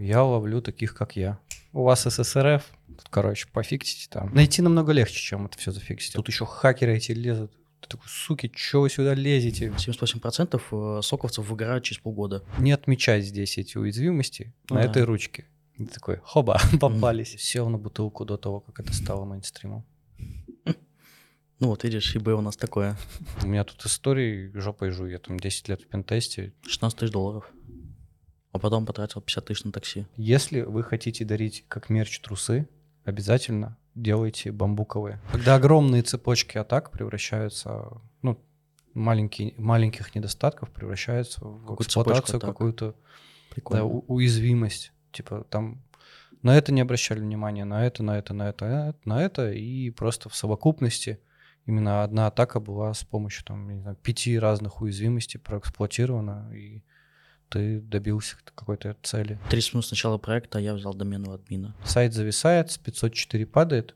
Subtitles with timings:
[0.00, 1.38] Я ловлю таких, как я.
[1.74, 4.32] У вас ССРФ, тут, короче, пофиксите там.
[4.34, 6.14] Найти намного легче, чем это все зафиксить.
[6.14, 7.52] Тут еще хакеры эти лезут.
[7.82, 9.68] Ты такой, суки, что вы сюда лезете?
[9.76, 12.42] 78% э, соковцев выгорают через полгода.
[12.58, 14.90] Не отмечать здесь эти уязвимости Ну на да.
[14.90, 15.44] этой ручке.
[15.76, 17.38] И ты такой, хоба, попались.
[17.38, 19.84] Сел на бутылку до того, как это стало мейнстримом.
[21.62, 22.96] Ну вот, видишь, eBay у нас такое.
[23.42, 25.10] У меня тут истории жопой жую.
[25.10, 26.54] Я там 10 лет в пентесте.
[26.62, 27.52] 16 тысяч долларов.
[28.52, 30.06] А потом потратил 50 тысяч на такси.
[30.16, 32.68] Если вы хотите дарить как мерч трусы,
[33.04, 35.20] обязательно делайте бамбуковые.
[35.30, 38.40] Когда огромные цепочки атак превращаются, ну,
[38.94, 42.94] маленькие, маленьких недостатков превращаются в эксплуатацию, какую-то
[43.70, 44.92] да, уязвимость.
[45.12, 45.82] Типа там
[46.42, 49.52] на это не обращали внимания, на это, на это, на это, э, на это.
[49.52, 51.20] И просто в совокупности
[51.66, 56.82] именно одна атака была с помощью там, не знаю, пяти разных уязвимостей проэксплуатирована, и
[57.50, 59.38] ты добился какой-то цели.
[59.50, 61.74] 30 минут с начала проекта а я взял домен у админа.
[61.84, 63.94] Сайт зависает, с 504 падает.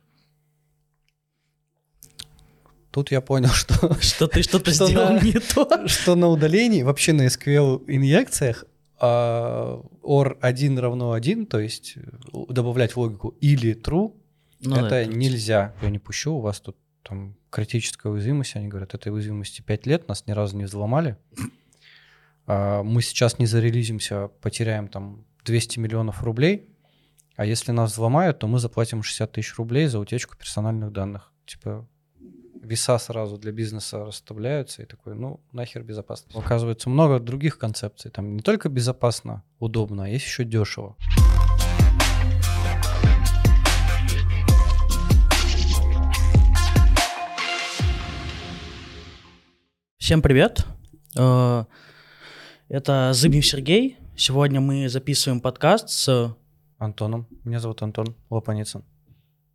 [2.91, 5.87] Тут я понял, что, Что ты что-то Что сделал на- не то.
[5.89, 8.65] что на удалении, вообще на SQL инъекциях,
[9.01, 12.00] а, or 1 равно 1, то есть э,
[12.48, 14.15] добавлять логику или true,
[14.61, 15.75] Ну да, это нельзя.
[15.83, 18.56] Я не пущу, у вас тут там критическая уязвимость.
[18.56, 21.17] Они говорят, этой уязвимости 5 лет, нас ни разу не взломали.
[22.47, 26.69] А, Мы сейчас не зарелизимся, потеряем там 200 миллионов рублей.
[27.37, 31.33] А если нас взломают, то мы заплатим 60 тысяч рублей за утечку персональных данных.
[31.47, 31.87] Типа
[32.62, 36.37] веса сразу для бизнеса расставляются и такой, ну, нахер безопасность.
[36.37, 38.11] Оказывается, много других концепций.
[38.11, 40.97] Там не только безопасно, удобно, а есть еще дешево.
[49.98, 50.67] Всем привет.
[52.69, 53.97] Это Зыбнев Сергей.
[54.17, 56.37] Сегодня мы записываем подкаст с
[56.79, 57.27] Антоном.
[57.45, 58.83] Меня зовут Антон Лопаницын.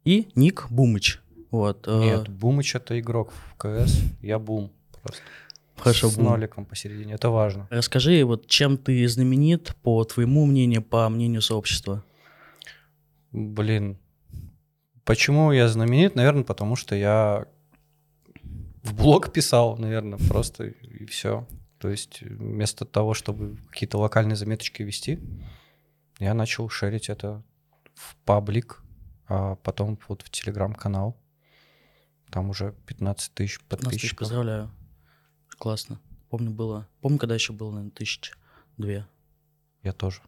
[0.06, 1.20] и Ник Бумыч.
[1.52, 1.88] Вот.
[1.88, 4.00] э, Нет, Бумыч это игрок в КС.
[4.22, 4.72] Я Бум.
[5.02, 5.22] Просто.
[5.78, 6.26] Хорошо, С Бум.
[6.26, 7.14] ноликом посередине.
[7.14, 7.68] Это важно.
[7.70, 12.04] Расскажи, вот чем ты знаменит, по твоему мнению, по мнению сообщества?
[13.32, 13.98] Блин.
[15.06, 16.16] Почему я знаменит?
[16.16, 17.46] Наверное, потому что я
[18.84, 21.48] в блог писал, наверное, просто и все.
[21.80, 25.20] То есть вместо того, чтобы какие-то локальные заметочки вести,
[26.20, 27.42] я начал шерить это
[27.96, 28.84] в паблик,
[29.28, 31.18] а потом вот в телеграм-канал.
[32.30, 34.20] Там уже 15 тысяч 15 тысяч, подписчиков.
[34.20, 34.72] поздравляю.
[35.58, 36.00] Классно.
[36.30, 36.88] Помню, было.
[37.02, 38.34] Помню, когда еще было, наверное, тысяч
[38.78, 39.08] две.
[39.82, 40.22] Я тоже.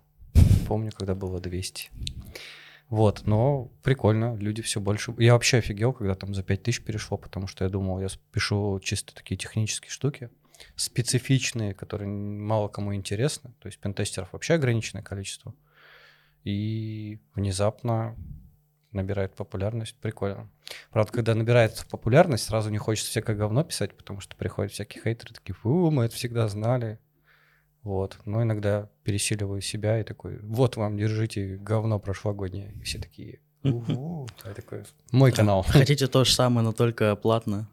[0.68, 1.92] Помню, когда было 200.
[2.88, 5.14] Вот, но прикольно, люди все больше...
[5.18, 9.16] Я вообще офигел, когда там за 5000 перешло, потому что я думал, я пишу чисто
[9.16, 10.30] такие технические штуки,
[10.76, 13.54] специфичные, которые мало кому интересны.
[13.60, 15.54] То есть пентестеров вообще ограниченное количество.
[16.44, 18.16] И внезапно
[18.92, 19.96] набирает популярность.
[19.98, 20.50] Прикольно.
[20.92, 25.34] Правда, когда набирает популярность, сразу не хочется всякое говно писать, потому что приходят всякие хейтеры,
[25.34, 27.00] такие, фу, мы это всегда знали.
[27.84, 28.20] Вот.
[28.26, 32.74] Но иногда пересиливаю себя и такой, вот вам, держите говно прошлогоднее.
[32.74, 34.28] И все такие, «Угу».
[34.56, 35.64] Такой, мой канал.
[35.64, 37.70] Хотите то же самое, но только платно?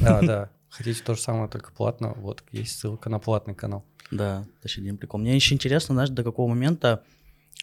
[0.00, 0.50] Да, да.
[0.70, 2.12] Хотите то же самое, только платно?
[2.14, 3.84] Вот, есть ссылка на платный канал.
[4.10, 5.20] Да, один прикол.
[5.20, 7.04] Мне еще интересно, знаешь, до какого момента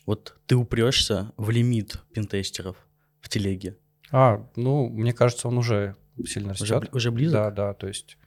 [0.06, 2.78] вот ты упрешься в лимит пентестеров
[3.22, 3.78] в телеге.
[4.12, 5.96] А, ну, мне кажется, он уже
[6.26, 6.84] сильно Уже, растет.
[6.92, 7.34] бли- уже близок?
[7.34, 8.18] Да, да, то есть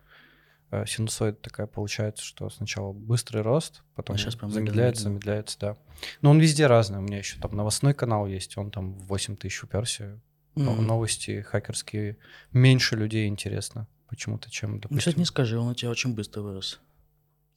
[0.70, 5.20] э, синусоид такая получается, что сначала быстрый рост, потом А щас прям замедляется, медленно.
[5.20, 5.76] замедляется, да.
[6.20, 6.98] Но он везде разный.
[6.98, 10.20] У меня еще там новостной канал есть, он там в 8 тысяч уперся.
[10.56, 10.84] Но- М.
[10.86, 12.16] Новости хакерские
[12.52, 15.18] меньше людей интересно почему-то, чем, Ну, кстати, допустим.
[15.18, 16.80] не скажи, он у тебя очень быстро вырос.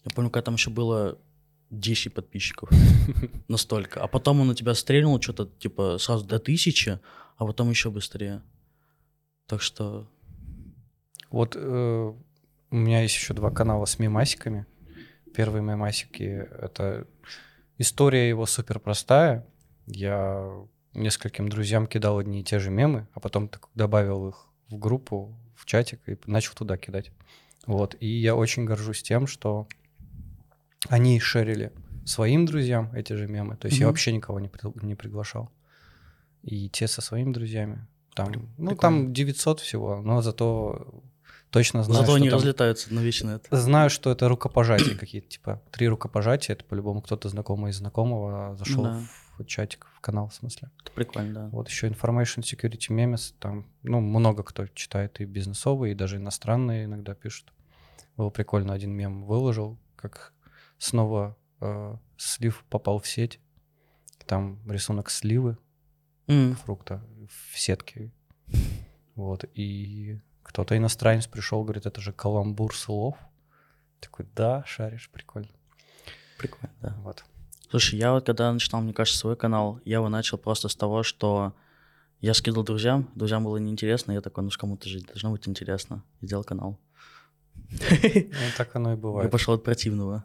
[0.03, 1.17] Я помню, когда там еще было
[1.69, 2.69] 10 подписчиков.
[3.47, 4.01] Настолько.
[4.01, 6.99] А потом он у тебя стрельнул что-то типа сразу до тысячи,
[7.37, 8.41] а потом еще быстрее.
[9.47, 10.07] Так что...
[11.29, 12.13] Вот э,
[12.71, 14.65] у меня есть еще два канала с мемасиками.
[15.33, 16.23] Первые мемасики—
[16.61, 17.07] это
[17.77, 19.47] история его супер простая.
[19.85, 20.49] Я
[20.93, 25.65] нескольким друзьям кидал одни и те же мемы, а потом добавил их в группу, в
[25.65, 27.11] чатик и начал туда кидать.
[27.67, 27.95] Вот.
[27.99, 29.67] И я очень горжусь тем, что
[30.89, 31.71] они шерили
[32.05, 33.55] своим друзьям эти же мемы.
[33.57, 33.91] То есть я Мгм.
[33.91, 35.51] вообще никого не, при- не приглашал.
[36.41, 37.85] И те со своими друзьями.
[38.15, 38.75] Там, ну, прикольно.
[38.77, 41.03] там 900 всего, но зато
[41.51, 43.55] точно знаю, Зато они там- разлетаются на вечно это.
[43.55, 48.83] Знаю, что это рукопожатия какие-то, типа три рукопожатия, это по-любому кто-то знакомый из знакомого зашел
[48.83, 49.01] Да.
[49.30, 50.69] в чатик, в канал, в смысле.
[50.81, 51.49] Это прикольно, да.
[51.49, 56.85] Вот еще Information Security Memes, там, ну, много кто читает и бизнесовые, и даже иностранные
[56.85, 57.51] иногда пишут.
[58.17, 60.33] Было прикольно, один мем выложил, как
[60.77, 63.39] снова э, слив попал в сеть,
[64.25, 65.57] Там рисунок сливы,
[66.27, 68.11] М, фрукта в сетке.
[69.15, 73.17] Вот, и кто-то иностранец пришел, говорит, это же каламбур слов.
[73.99, 75.49] Такой, да, шаришь, прикольно.
[76.37, 76.95] Прикольно, да.
[76.99, 77.23] Вот.
[77.71, 81.03] Слушай, я вот когда начинал, мне кажется, свой канал, я его начал просто с того,
[81.03, 81.53] что
[82.19, 86.03] я скидывал друзьям, друзьям было неинтересно, я такой, ну ж кому-то же должно быть интересно,
[86.19, 86.77] и сделал канал.
[87.71, 89.31] Ну, так оно и Я бывает.
[89.31, 90.23] пошел от противного.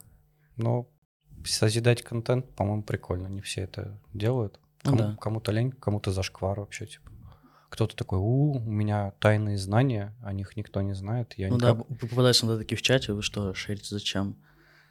[0.57, 0.89] Но
[1.45, 3.29] созидать контент, по-моему, прикольно.
[3.29, 4.59] Не все это делают.
[4.85, 5.17] Ну Кому- да.
[5.21, 7.11] Кому-то лень, кому-то зашквар вообще, типа.
[7.69, 11.35] Кто-то такой, у, у меня тайные знания, о них никто не знает.
[11.37, 14.37] Я Ну да, никак- п- попадаются иногда такие в чате, вы что, шерите зачем?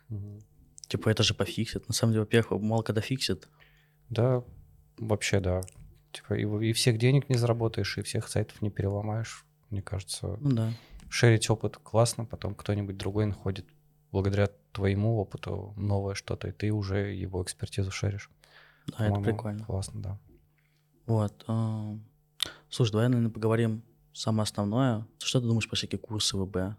[0.09, 0.39] Мгм.
[0.87, 1.87] Типа это же пофиксит.
[1.87, 3.47] На самом деле, во-первых, мало когда фиксит.
[4.09, 4.43] Да,
[4.97, 5.61] вообще да.
[6.11, 9.45] Типа и, и всех денег не заработаешь, и всех сайтов не переломаешь.
[9.69, 10.71] Мне кажется, Ну да.
[11.09, 13.65] шерить опыт классно, потом кто-нибудь другой находит
[14.11, 18.29] благодаря твоему опыту новое что-то, и ты уже его экспертизу шеришь.
[18.87, 19.65] Да, это прикольно.
[19.65, 20.19] Классно, да.
[21.07, 21.43] Вот.
[21.47, 21.97] а,
[22.69, 23.83] Слушай, давай, наверное, поговорим
[24.13, 25.05] самое основное.
[25.19, 26.77] Что ты думаешь про всякие курсы ВБ?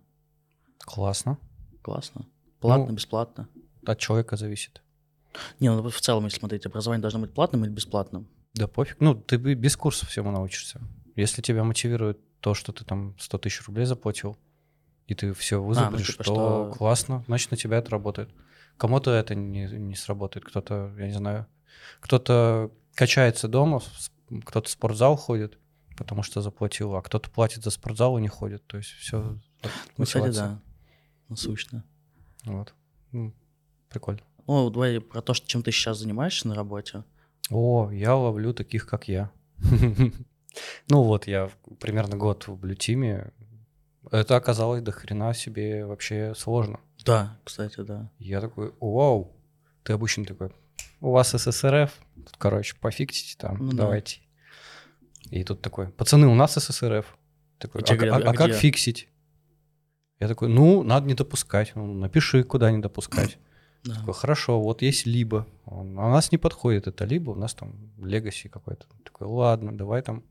[0.78, 1.38] Классно.
[1.82, 2.26] Классно?
[2.60, 3.48] Платно, Ну, бесплатно?
[3.88, 4.82] От человека зависит.
[5.60, 8.26] Не, ну в целом, если смотреть, образование должно быть платным или бесплатным?
[8.54, 8.96] Да пофиг.
[9.00, 10.80] Ну, ты без курсов всему научишься.
[11.14, 14.38] Если тебя мотивирует то, что ты там 100 тысяч рублей заплатил,
[15.06, 18.30] и ты все вызубришь, типа, то что- классно, значит, на тебя это работает.
[18.76, 21.46] Кому-то это не, не сработает, кто-то, я не знаю,
[22.00, 23.80] кто-то качается дома,
[24.44, 25.58] кто-то в спортзал ходит,
[25.96, 28.66] потому что заплатил, а кто-то платит за спортзал и не ходит.
[28.66, 29.38] То есть все
[29.96, 30.60] Ну, кстати, да.
[31.28, 31.84] Насущно.
[32.44, 32.74] Вот.
[33.88, 34.20] Прикольно.
[34.46, 37.04] Ну, давай про то, чем ты сейчас занимаешься на работе.
[37.50, 39.30] О, я ловлю таких, как я.
[40.88, 41.50] Ну вот, я
[41.80, 43.32] примерно год в блютиме.
[44.10, 46.80] Это оказалось до хрена себе вообще сложно.
[47.04, 48.10] Да, кстати, да.
[48.18, 49.36] Я такой, вау,
[49.82, 50.50] ты обычно такой,
[51.00, 53.76] у вас ССРФ, Тут, короче, пофиксите там, Ну да.
[53.76, 54.20] давайте.
[55.30, 57.18] И тут такой, пацаны, у нас ССРФ.
[57.58, 59.08] Такой, а, говорят, а- а а как где?» фиксить?
[60.20, 61.72] Я такой, ну, надо не допускать.
[61.74, 63.38] Ну, напиши, куда не допускать.
[63.86, 63.94] Да.
[63.94, 65.46] Такой, хорошо, вот есть либо.
[65.64, 68.86] Он- А у нас не подходит это либо, у нас там легаси какой-то.
[69.04, 70.22] Такой, ладно, давай там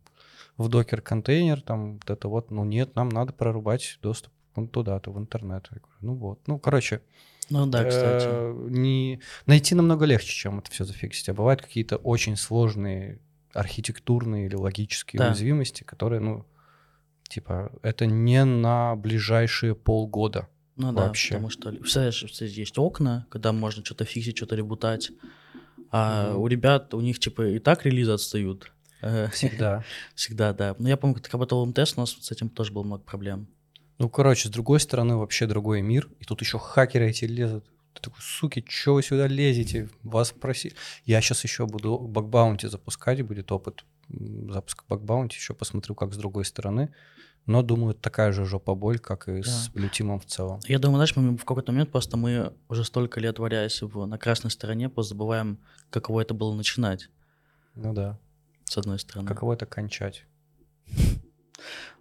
[0.57, 2.51] в докер контейнер, там вот это вот.
[2.51, 5.67] Ну нет, нам надо прорубать доступ вон туда-то, в интернет.
[5.71, 6.39] Я говорю, ну вот.
[6.47, 7.01] Ну, короче,
[7.49, 8.25] Ну да, кстати.
[8.27, 9.19] э, не...
[9.45, 11.27] найти намного легче, чем это все зафиксить.
[11.29, 13.19] А бывают какие-то очень сложные
[13.53, 15.27] архитектурные или логические Да.
[15.27, 16.45] уязвимости, которые, ну,
[17.27, 20.47] типа, это не на ближайшие полгода.
[20.77, 21.35] Ну да, вообще.
[21.35, 25.11] потому что, представляешь, есть окна, когда можно что-то фиксить, что-то ребутать,
[25.91, 26.41] а Мгм.
[26.41, 28.71] у ребят, у них, типа, и так релизы отстают.
[29.01, 29.83] Э, Всегда.
[30.15, 30.75] Всегда, да.
[30.79, 33.47] Но я помню, когда работал в МТС, у нас с этим тоже было много проблем.
[33.97, 36.09] Ну, короче, с другой стороны, вообще другой мир.
[36.19, 37.65] И тут еще хакеры эти лезут.
[37.93, 39.89] Ты такой, суки, что вы сюда лезете?
[40.03, 40.73] Вас проси...
[41.05, 45.37] Я сейчас еще буду бакбаунти запускать, будет опыт запуска бакбаунти.
[45.37, 46.93] Еще посмотрю, как с другой стороны.
[47.45, 50.59] Но, думаю, такая же жопа боль, как и с блютимом в целом.
[50.67, 54.17] Я думаю, знаешь, мы в какой-то момент просто мы уже столько лет варяясь в, на
[54.17, 55.59] красной стороне, просто забываем,
[55.91, 57.09] каково это было начинать,
[57.75, 58.17] Ну да.
[58.63, 59.27] с одной стороны.
[59.27, 60.25] Каково это кончать?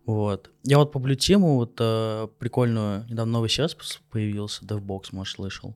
[0.06, 0.50] Вот.
[0.64, 5.75] Я вот по блютиму вот э, прикольную, недавно новый сервис появился, DevBox, может, слышал.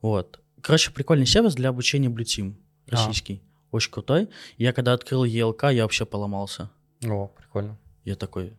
[0.00, 0.40] Вот.
[0.62, 2.56] Короче, прикольный сервис для обучения блютим,
[2.88, 2.92] А.
[2.92, 3.42] российский.
[3.70, 4.28] Очень крутой.
[4.56, 6.70] Я когда открыл ELK, я вообще поломался.
[7.04, 7.76] О, прикольно.
[8.04, 8.56] Я такой,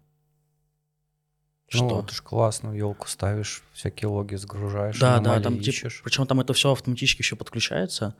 [1.74, 2.00] Ну, что?
[2.02, 6.02] это ж классно, елку ставишь, всякие логи загружаешь, Да, да, там типа, ищешь.
[6.04, 8.16] причем там это все автоматически еще подключается,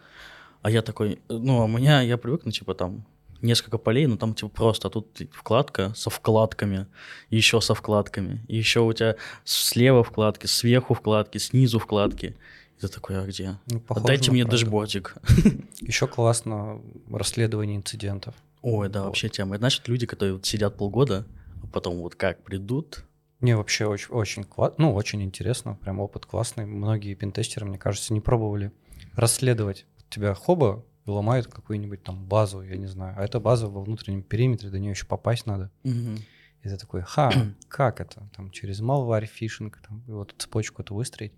[0.62, 3.06] а я такой, ну, у меня, я привык, ну, типа, там,
[3.42, 6.88] несколько полей, ну, там, типа, просто, а тут вкладка со вкладками,
[7.30, 12.36] еще со вкладками, и еще у тебя слева вкладки, сверху вкладки, снизу вкладки.
[12.78, 13.58] И ты такой, а где?
[13.68, 14.58] Ну, похоже Отдайте мне правду.
[14.58, 15.16] дашбордик.
[15.82, 18.36] Еще классно расследование инцидентов.
[18.62, 19.06] Ой, да, Вот.
[19.10, 19.56] вообще тема.
[19.56, 21.26] Это значит, люди, которые вот сидят полгода,
[21.64, 23.06] а потом вот как придут,
[23.46, 24.44] Мне вообще очень, очень,
[24.80, 26.66] ну, очень интересно, прям опыт классный.
[26.66, 28.72] Многие пентестеры, мне кажется, не пробовали
[29.14, 29.86] расследовать.
[30.10, 33.14] Тебя хоба ломают какую-нибудь там базу, я не знаю.
[33.16, 35.70] А эта база во внутреннем периметре, до нее еще попасть надо.
[35.84, 36.16] Мгм.
[36.64, 37.32] И ты такой, ха,
[37.68, 38.28] как это?
[38.36, 41.34] Там через malware, фишинг, там, и вот цепочку эту выстроить.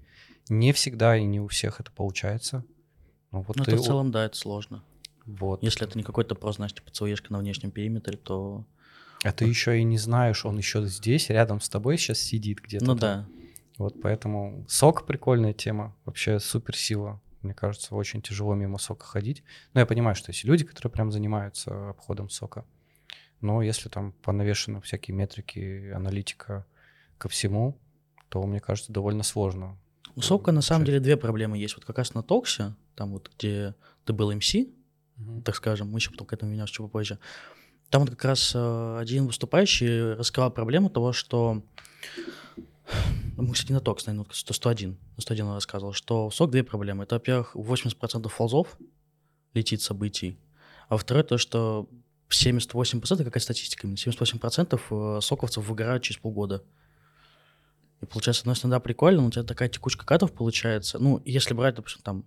[0.47, 2.63] Не всегда и не у всех это получается.
[3.31, 4.81] Ну, вот ну, ты это в целом, да, это сложно.
[5.25, 5.61] вот.
[5.61, 8.63] Если это не какой-то просто, знаешь, типа, ЦОЕшка на внешнем периметре, то...
[9.27, 12.85] А ты еще и не знаешь, он еще здесь, рядом с тобой сейчас сидит где-то.
[12.85, 12.99] Ну там.
[12.99, 13.27] да.
[13.77, 17.21] Вот поэтому сок прикольная тема, вообще суперсила.
[17.41, 19.43] Мне кажется, очень тяжело мимо сока ходить.
[19.73, 22.65] Но я понимаю, что есть люди, которые прям занимаются обходом сока.
[23.41, 26.65] Но если там понавешены всякие метрики, аналитика
[27.19, 27.77] ко всему,
[28.29, 29.77] то, мне кажется, довольно сложно.
[30.15, 31.75] У Сока на самом деле две проблемы есть.
[31.75, 34.55] Вот как раз на Токсе, там вот где ты был МС,
[35.17, 35.41] Мгм.
[35.43, 35.89] так скажем.
[35.91, 37.19] Мы еще потом к этому вернемся чуть попозже.
[37.89, 41.63] Там вот как раз э, один выступающий раскрывал проблему того, что...
[43.37, 44.97] Мы, кстати, на токс, наверное, 100, 101.
[45.15, 47.03] На 101 он рассказывал, что в СОК две проблемы.
[47.03, 48.77] Это, во-первых, 80% фолзов
[49.53, 50.37] летит событий.
[50.89, 51.87] А во-вторых, то, что
[52.29, 56.63] 78%, какая статистика, именно, 78% э, соковцев выгорают через полгода.
[58.01, 60.99] И получается, ну, если да, прикольно, но у тебя такая текучка катов получается.
[60.99, 62.25] Ну, если брать, допустим, там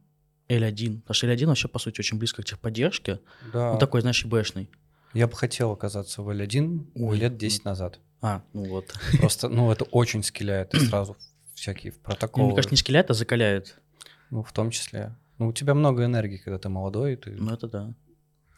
[0.49, 3.21] L1, потому что L1 вообще, по сути, очень близко к техподдержке.
[3.52, 3.75] Да.
[3.75, 4.69] Ну, такой, знаешь, ИБшный.
[5.12, 7.38] Я бы хотел оказаться в L1 Ой, лет ну.
[7.38, 7.99] 10 назад.
[8.23, 8.95] А, ну вот.
[9.19, 11.17] Просто, ну, это очень скиляет, и сразу
[11.55, 12.47] всякие в Ну, протоколы.
[12.47, 13.76] мне кажется, не скеляет, а закаляет.
[14.31, 15.17] Ну, в том числе.
[15.38, 17.95] Ну, у тебя много энергии, когда ты молодой, и ты Ну, это да.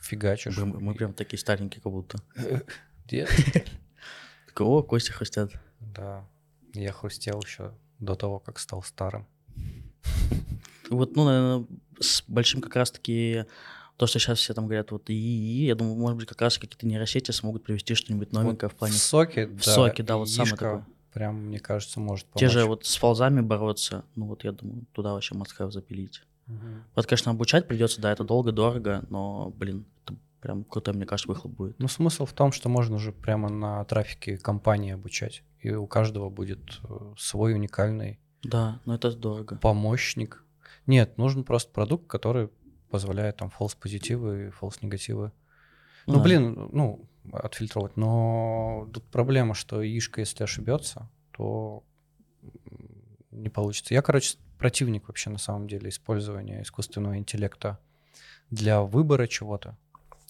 [0.00, 0.56] фигачишь.
[0.59, 2.18] Мы, мы прям такие старенькие как будто.
[4.47, 5.52] Такой, о, кости хрустят.
[5.80, 6.26] Да.
[6.75, 9.26] Я хрустел еще до того, как стал старым.
[10.90, 11.66] Вот, ну, наверное,
[12.00, 13.44] с большим как раз-таки
[14.02, 16.88] то, что сейчас все там говорят, вот ИИ, я думаю, может быть, как раз какие-то
[16.88, 18.94] нейросети смогут привести что-нибудь новенькое в плане...
[18.94, 19.75] В соке, в да.
[19.75, 20.87] соке, да, вот самое такое.
[21.12, 22.40] Прям, мне кажется, может помочь.
[22.40, 26.23] Те же вот с фолзами бороться, ну вот я думаю, туда вообще must запилить.
[26.49, 26.82] Мгм.
[26.97, 31.28] Вот, конечно, обучать придется, да, это долго, дорого, но, блин, это прям крутой, мне кажется,
[31.28, 31.78] выхлоп будет.
[31.78, 35.44] Ну, смысл в том, что можно же прямо на трафике компании обучать.
[35.61, 39.59] И у каждого будет э, свой уникальный Да, но это дорого.
[39.62, 40.44] помощник.
[40.88, 42.49] Нет, нужен просто продукт, который
[42.92, 45.32] позволяет там false позитивы и false негативы.
[46.06, 46.22] Ну, да.
[46.22, 47.96] блин, ну, отфильтровать.
[47.96, 51.82] Но тут проблема, что яишка, если ошибется, то
[53.30, 53.94] не получится.
[53.94, 57.78] Я, короче, противник вообще на самом деле использования искусственного интеллекта
[58.50, 59.76] для выбора чего-то.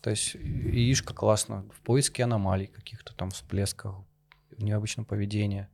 [0.01, 3.97] То есть яишка классно в поиске аномалий каких-то там всплесках,
[4.59, 5.69] необычного поведения.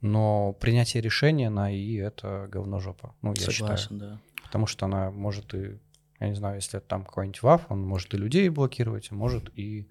[0.00, 3.14] Но принятие решения на ИИ— это говно жопа.
[3.22, 3.78] Ну, я считаю.
[3.78, 4.20] Согласен, да.
[4.44, 5.78] Потому что она может и,
[6.20, 9.88] я не знаю, если там какой-нибудь ВАФ, он может и людей блокировать, а может и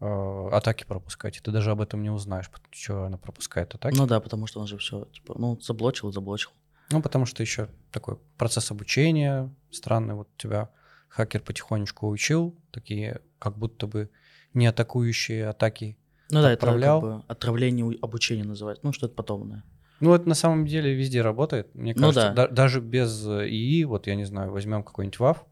[0.00, 1.36] э, атаки пропускать.
[1.36, 3.96] И ты даже об этом не узнаешь, что она пропускает атаки.
[3.96, 6.52] Ну да, потому что он же все, типа, ну, заблочил и заблочил.
[6.90, 10.14] Ну, потому что еще такой процесс обучения странный.
[10.14, 10.70] Вот тебя
[11.08, 14.10] хакер потихонечку учил, такие как будто бы
[14.54, 15.98] не атакующие атаки.
[16.30, 19.64] Ну да, это как бы отравление обучения называется, ну что-то подобное.
[20.00, 21.74] Ну, это на самом деле везде работает.
[21.74, 22.46] Мне Ну кажется, да.
[22.46, 25.44] да- даже без э, ИИ, вот я не знаю, возьмем какой-нибудь ВАФ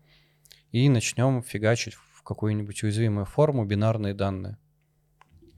[0.72, 4.56] и начнем фигачить в какую-нибудь уязвимую форму бинарные данные.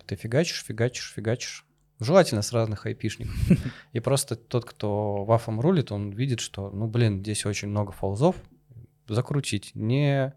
[0.06, 1.66] Ты фигачишь, фигачишь, фигачишь.
[2.00, 3.34] Желательно с разных айпишников.
[3.92, 8.36] И просто тот, кто вафом рулит, он видит, что, ну, блин, здесь очень много фолзов.
[9.06, 10.32] Закрутить, не,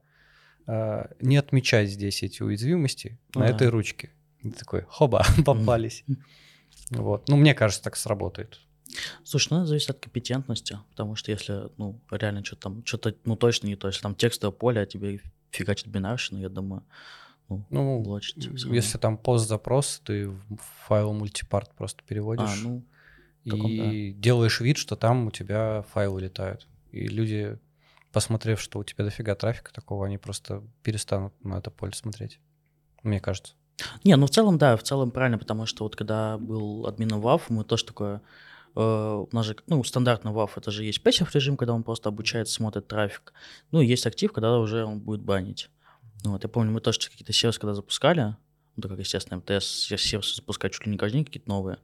[0.67, 3.55] э, не отмечать здесь эти уязвимости Ну на да.
[3.55, 4.09] этой ручке.
[4.41, 6.03] И ты такой, хоба, попались.
[6.89, 7.27] Вот.
[7.29, 8.59] Ну, мне кажется, так сработает.
[9.23, 13.35] Слушай, ну это зависит от компетентности, потому что если, ну, реально что-то там, что-то, ну,
[13.35, 15.21] точно не то, если там текстовое поле, а тебе
[15.51, 16.83] фигачит бинарщину, я думаю,
[17.49, 22.83] ну, Ну, блочить если там пост-запрос, ты в файл мультипарт просто переводишь А, ну,
[23.43, 26.67] и таком делаешь вид, что там у тебя файлы летают.
[26.91, 27.57] И люди,
[28.11, 32.39] посмотрев, что у тебя дофига трафика такого, они просто перестанут на это поле смотреть.
[33.01, 33.55] Мне кажется.
[34.03, 37.43] Не, ну в целом, да, в целом правильно, потому что вот когда был админом WAF,
[37.49, 38.21] мы тоже такое,
[38.75, 42.09] э, у нас же, ну, стандартный WAF, это же есть passive режим, когда он просто
[42.09, 43.33] обучает, смотрит трафик.
[43.71, 45.69] Ну, и есть актив, когда уже он будет банить.
[46.23, 48.35] Ну, вот, я помню, мы тоже какие-то сервисы, когда запускали,
[48.75, 51.79] ну, так как, естественно, МТС се- сервисы запускать чуть ли не каждый день какие-то новые,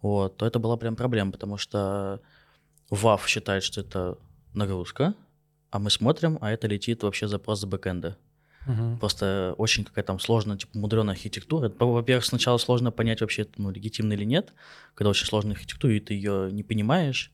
[0.00, 2.20] вот, то это была прям проблема, потому что
[2.90, 4.18] WAF считает, что это
[4.52, 5.14] нагрузка,
[5.70, 8.18] а мы смотрим, а это летит вообще запрос с бэкэнда.
[9.00, 11.72] Просто очень какая там сложная, типа, мудреная архитектура.
[11.78, 14.52] Во-первых, сначала сложно понять вообще, ну, легитимно или нет,
[14.94, 17.32] когда очень сложная архитектура, и ты ее не понимаешь.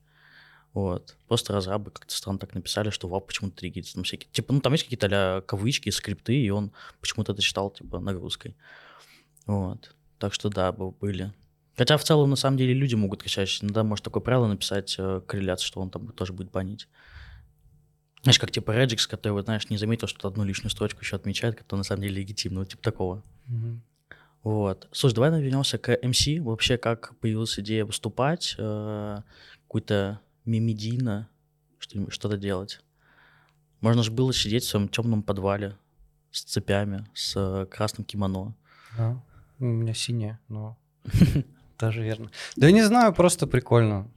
[0.72, 1.16] Вот.
[1.26, 3.94] Просто разрабы как-то странно так написали, что вау, почему-то триггерится.
[3.94, 7.70] Там всякие, типа, ну, там есть какие-то а кавычки, скрипты, и он почему-то это считал,
[7.70, 8.56] типа, нагрузкой.
[9.46, 9.94] Вот.
[10.18, 11.32] Так что да, были.
[11.76, 13.58] Хотя в целом, на самом деле, люди могут качать.
[13.62, 15.20] Иногда может такое правило написать, э,
[15.58, 16.88] что он там тоже будет банить.
[18.28, 21.56] Знаешь, как типа Regix, который, вот, знаешь, не заметил, что одну лишнюю строчку еще отмечает,
[21.56, 23.22] которая на самом деле легитимна, вот типа такого.
[23.46, 23.80] Мгм.
[24.42, 24.86] Вот.
[24.92, 26.38] Слушай, давай вернемся к MC.
[26.42, 29.22] Вообще, как появилась идея выступать, э,
[29.62, 31.30] какую-то мимедийно
[31.78, 32.82] что-то делать.
[33.80, 35.78] Можно же было сидеть в своем темном подвале
[36.30, 38.54] с цепями, с э, красным кимоно.
[38.98, 39.22] Да.
[39.58, 40.76] У меня синяя, но
[41.78, 42.30] даже верно.
[42.56, 44.10] Да не знаю, просто прикольно.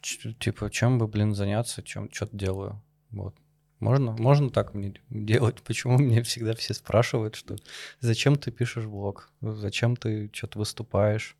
[0.00, 2.82] Типа, чем бы, блин, заняться, чем что-то делаю.
[3.14, 3.34] Вот.
[3.80, 5.62] Можно, можно так мне делать.
[5.62, 7.56] Почему мне всегда все спрашивают, что
[8.00, 11.36] зачем ты пишешь блог, зачем ты что-то выступаешь,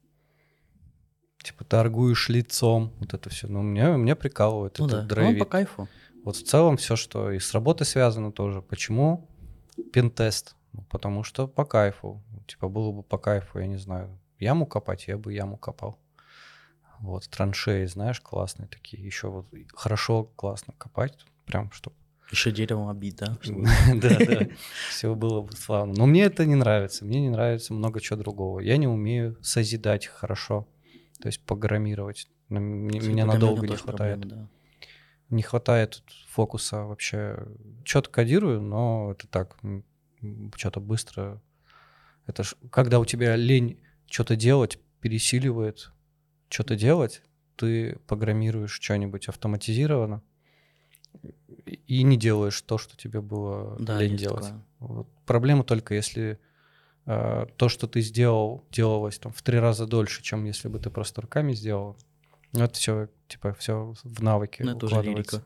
[1.42, 3.46] типа торгуешь лицом, вот это все.
[3.46, 5.88] Ну, мне, мне прикалывает, Ну это да, ну, по кайфу.
[6.24, 8.62] Вот в целом все, что и с работой связано тоже.
[8.62, 9.28] Почему
[9.92, 12.22] пентест, ну, потому что по кайфу.
[12.46, 15.98] Типа было бы по кайфу, я не знаю, яму копать, я бы яму копал.
[17.00, 19.04] Вот, траншеи, знаешь, классные такие.
[19.04, 21.96] Еще вот хорошо, классно копать, прям чтобы
[22.30, 23.38] Еще деревом обить, да?
[23.94, 24.48] да, да.
[24.90, 25.94] Все было бы славно.
[25.96, 27.04] Но мне это не нравится.
[27.04, 28.60] Мне не нравится много чего другого.
[28.60, 30.68] Я не умею созидать хорошо.
[31.20, 32.28] То есть программировать.
[32.48, 34.24] Меня надолго не хватает.
[35.30, 37.46] Не хватает фокуса вообще.
[37.84, 39.56] Что-то кодирую, но это так,
[40.56, 41.42] что-то быстро.
[42.26, 45.90] Это ж, когда у тебя лень что-то делать, пересиливает
[46.48, 47.22] что-то делать,
[47.56, 50.22] ты программируешь что-нибудь автоматизированно
[51.66, 54.44] и- не делаешь то, что тебе было Да, лень делать.
[54.44, 54.62] такое.
[54.80, 55.08] Вот.
[55.26, 56.38] Проблема только, если
[57.06, 60.90] э, то, что ты сделал, делалось там в три раза дольше, чем если бы ты
[60.90, 61.96] просто руками сделал.
[62.52, 65.42] Ну, Это все, типа, все в навыки Ну, это уже лирика.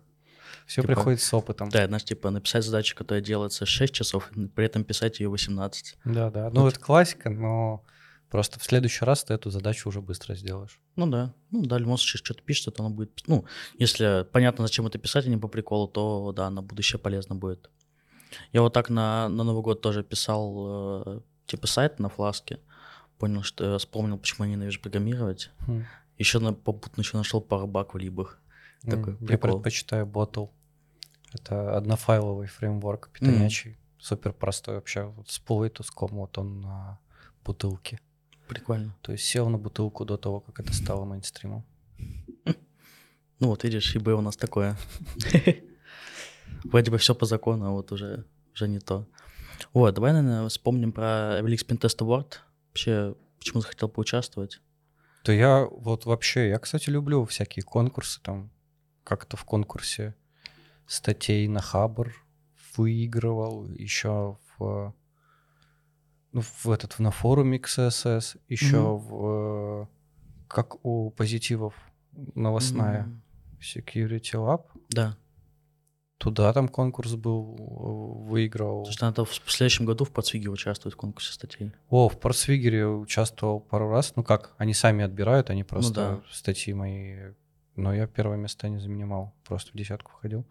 [0.67, 1.69] Все Типа, приходит с опытом.
[1.71, 5.97] Да, знаешь, типа написать задачу, которая делается 6 часов, при этом писать ее 18.
[6.05, 6.51] Да, да.
[6.51, 6.75] Ну, Вот.
[6.75, 7.83] это классика, но
[8.31, 10.81] просто в следующий раз ты эту задачу уже быстро сделаешь.
[10.97, 11.35] Ну да.
[11.51, 13.23] Ну да, случае, что-то пишется, то оно будет...
[13.27, 13.45] Ну,
[13.79, 17.71] если понятно, зачем это писать, а не по приколу, то да, на будущее полезно будет.
[18.53, 22.61] Я вот так на, на Новый год тоже писал э, типа сайт на фласке.
[23.19, 25.51] Понял, что вспомнил, почему я ненавижу программировать.
[25.67, 25.85] Хм.
[26.19, 28.41] Еще на, попутно еще нашел пару баг в либах.
[28.83, 30.51] Такой М, Я предпочитаю Bottle.
[31.33, 33.79] Это однофайловый фреймворк питонячий.
[33.99, 35.05] Супер простой вообще.
[35.05, 37.01] Вот с плейтуском вот он на
[37.45, 38.01] бутылке.
[38.49, 38.97] Прикольно.
[39.03, 41.65] То есть сел на бутылку до того, как это стало мейнстримом.
[43.41, 44.77] Ну вот видишь, eBay у нас такое.
[46.65, 48.25] Вроде бы все по закону, а вот уже,
[48.55, 49.07] уже не то.
[49.73, 52.35] Вот, давай, наверное, вспомним про Evelix Pentest Award.
[52.69, 54.61] Вообще, почему захотел поучаствовать?
[55.23, 58.51] То я вот вообще, я, кстати, люблю всякие конкурсы там.
[59.05, 60.15] Как-то в конкурсе
[60.87, 62.15] статей на Хабр
[62.77, 64.95] выигрывал, еще в,
[66.33, 68.99] в этот, на форуме XSS, еще Мгм.
[68.99, 69.89] в,
[70.49, 71.75] как у позитивов
[72.35, 73.23] новостная М,
[73.61, 74.65] Security Lab.
[74.91, 75.17] Да.
[76.19, 78.81] Туда там конкурс был, э, выиграл.
[78.81, 81.71] Потому что надо в следующем году в подсвиге участвовать в конкурсе статей.
[81.91, 84.13] О, в Парсвигере участвовал пару раз.
[84.17, 86.21] Ну как, они сами отбирают, они просто да.
[86.33, 87.17] статьи мои.
[87.77, 90.45] Но я первое место не занимал, просто в десятку входил.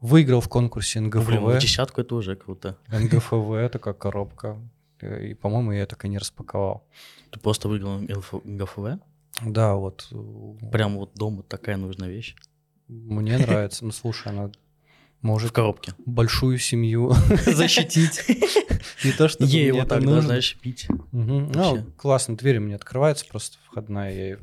[0.00, 1.60] Выиграл в конкурсе Ну, блин, в НГФВ.
[1.60, 2.78] десятку это уже круто.
[2.88, 4.58] НГФВ такая коробка.
[5.00, 6.86] Э, И, по-моему, я так и не распаковал.
[7.30, 9.00] Ты просто выиграл ГФВ.
[9.44, 12.34] Да, вот э, Прям вот дома такая нужная вещь.
[12.88, 13.84] мне нравится.
[13.84, 14.52] Ну, слушай, она В
[15.22, 15.92] может коробке.
[16.06, 17.12] большую семью
[17.46, 18.22] защитить.
[19.04, 20.22] Не то, что Ей вот так, нужно.
[20.22, 20.86] знаешь, пить.
[21.12, 24.38] Ну, классно, дверь мне открывается просто входная, я ее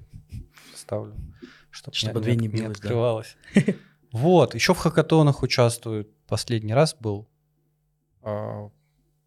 [0.75, 1.13] ставлю,
[1.71, 3.35] чтобы, дверь не билась, открывалась.
[4.11, 6.07] Вот, еще в хакатонах участвую.
[6.27, 7.27] Последний раз был
[8.21, 8.69] а,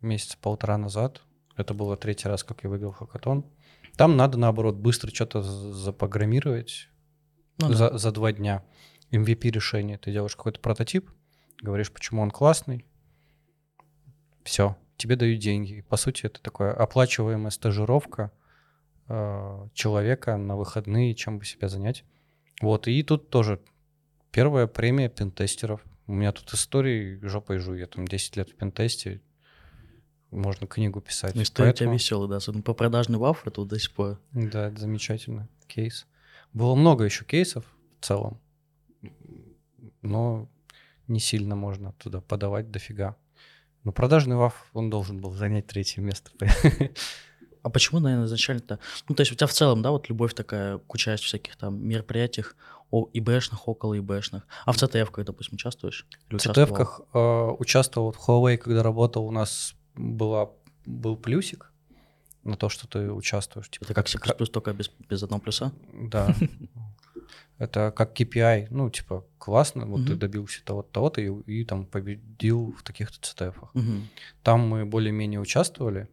[0.00, 1.22] месяца полтора назад.
[1.56, 3.46] Это было третий раз, как я выиграл хакатон.
[3.96, 6.88] Там надо, наоборот, быстро что-то за- запрограммировать
[7.58, 7.74] Ну, да.
[7.74, 8.62] за, за два дня.
[9.10, 9.96] MVP решение.
[9.98, 11.10] Ты делаешь какой-то прототип,
[11.62, 12.84] говоришь, почему он классный.
[14.44, 15.80] Все, тебе дают деньги.
[15.88, 18.30] По сути, это такая оплачиваемая стажировка
[19.08, 22.04] э, человека на выходные, чем бы себя занять.
[22.60, 23.60] Вот, и тут тоже
[24.30, 25.82] первая премия пентестеров.
[26.06, 27.78] У меня тут истории жопой жую.
[27.80, 29.20] Я там 10 лет в пентесте.
[30.30, 31.34] Можно книгу писать.
[31.34, 32.36] Ну, История у тебя Поэтому- веселая, да.
[32.36, 34.18] Особенно по продажный ваф, это вот до сих пор.
[34.32, 35.48] да, это замечательно.
[35.66, 36.06] Кейс.
[36.52, 37.64] Было много еще кейсов
[38.00, 38.40] в целом,
[40.02, 40.48] но
[41.08, 43.16] не сильно можно туда подавать дофига.
[43.84, 46.30] Но продажный ВАФ, он должен был занять третье место.
[47.62, 48.78] А почему, наверное, изначально-то...
[49.08, 51.56] Ну, то есть у тебя в целом, да, вот любовь такая к участию в всяких
[51.56, 52.54] там мероприятиях,
[52.92, 54.46] о, ИБшных, около ИБшных.
[54.66, 56.06] А в ЦТФ-ках, допустим, участвуешь?
[56.30, 56.42] Или В?
[56.42, 57.18] ЦТФ-ках э,
[57.58, 60.50] участвовал вот в Huawei, когда работал, у нас была,
[60.84, 61.72] был плюсик
[62.44, 63.68] на то, что ты участвуешь.
[63.68, 65.72] Типа, Это как C++, только без, без одного плюса?
[65.92, 66.34] Да.
[67.58, 68.68] Это как KPI.
[68.70, 73.54] Ну, типа, классно, вот ты добился того-то, того-то, и, и там победил в таких-то.
[73.74, 74.08] Мгм.
[74.42, 76.08] Там мы более-менее участвовали.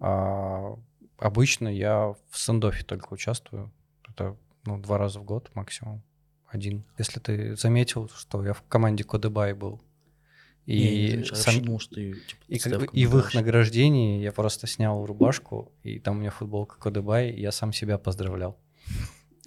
[0.00, 0.76] А
[1.18, 3.70] обычно я в сендофе только участвую.
[4.08, 6.02] Это ну, два раза в год максимум.
[6.46, 6.84] Один.
[6.96, 9.82] Если ты заметил, что я в команде Кодебай был.
[10.74, 11.18] Не, не И.
[11.18, 14.66] Я сам- думал, что ты, типа, и, как бы- и в их награждении я просто
[14.66, 18.58] снял рубашку, и там у меня футболка Кодебай, и я сам себя поздравлял.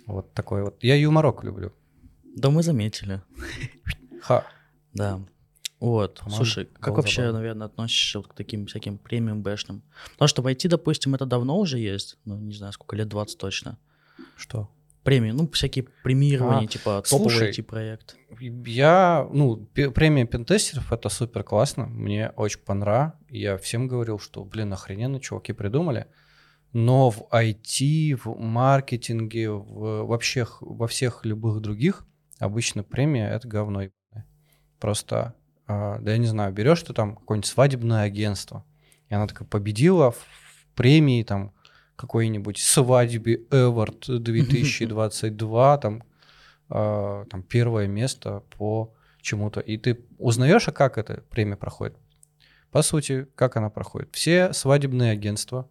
[0.07, 0.83] Вот такой вот.
[0.83, 1.73] Я юморок люблю.
[2.35, 3.21] Да, мы заметили.
[4.21, 4.45] Ха.
[4.93, 5.21] Да.
[5.79, 6.19] Вот.
[6.19, 7.39] По-моему, Слушай, как вообще, забавно.
[7.39, 9.83] наверное, относишься вот к таким всяким премиум бэшным?
[10.13, 12.17] Потому что в IT, допустим, это давно уже есть.
[12.25, 13.77] Ну, не знаю, сколько лет, 20 точно.
[14.35, 14.69] Что?
[15.03, 18.17] Премии, ну, всякие премирования, А, типа топовый слушай, тип проект.
[18.39, 23.15] Я, ну, премия пентестеров это супер классно, мне очень понравилось.
[23.29, 26.05] Я всем говорил, что, блин, охрененно чуваки придумали.
[26.71, 32.05] Но в IT, в маркетинге, в, вообще во всех любых других
[32.37, 33.89] обычно премия это говно.
[34.79, 35.33] Просто,
[35.67, 38.65] а, да я не знаю, берешь ты там какое-нибудь свадебное агентство,
[39.09, 40.27] и она такая победила в
[40.75, 41.53] премии там
[41.95, 46.03] какой-нибудь свадьбе Эвард 2022, там,
[46.69, 49.59] а, там первое место по чему-то.
[49.59, 51.95] И ты узнаешь, а как эта премия проходит?
[52.71, 54.09] По сути, как она проходит?
[54.13, 55.69] Все свадебные агентства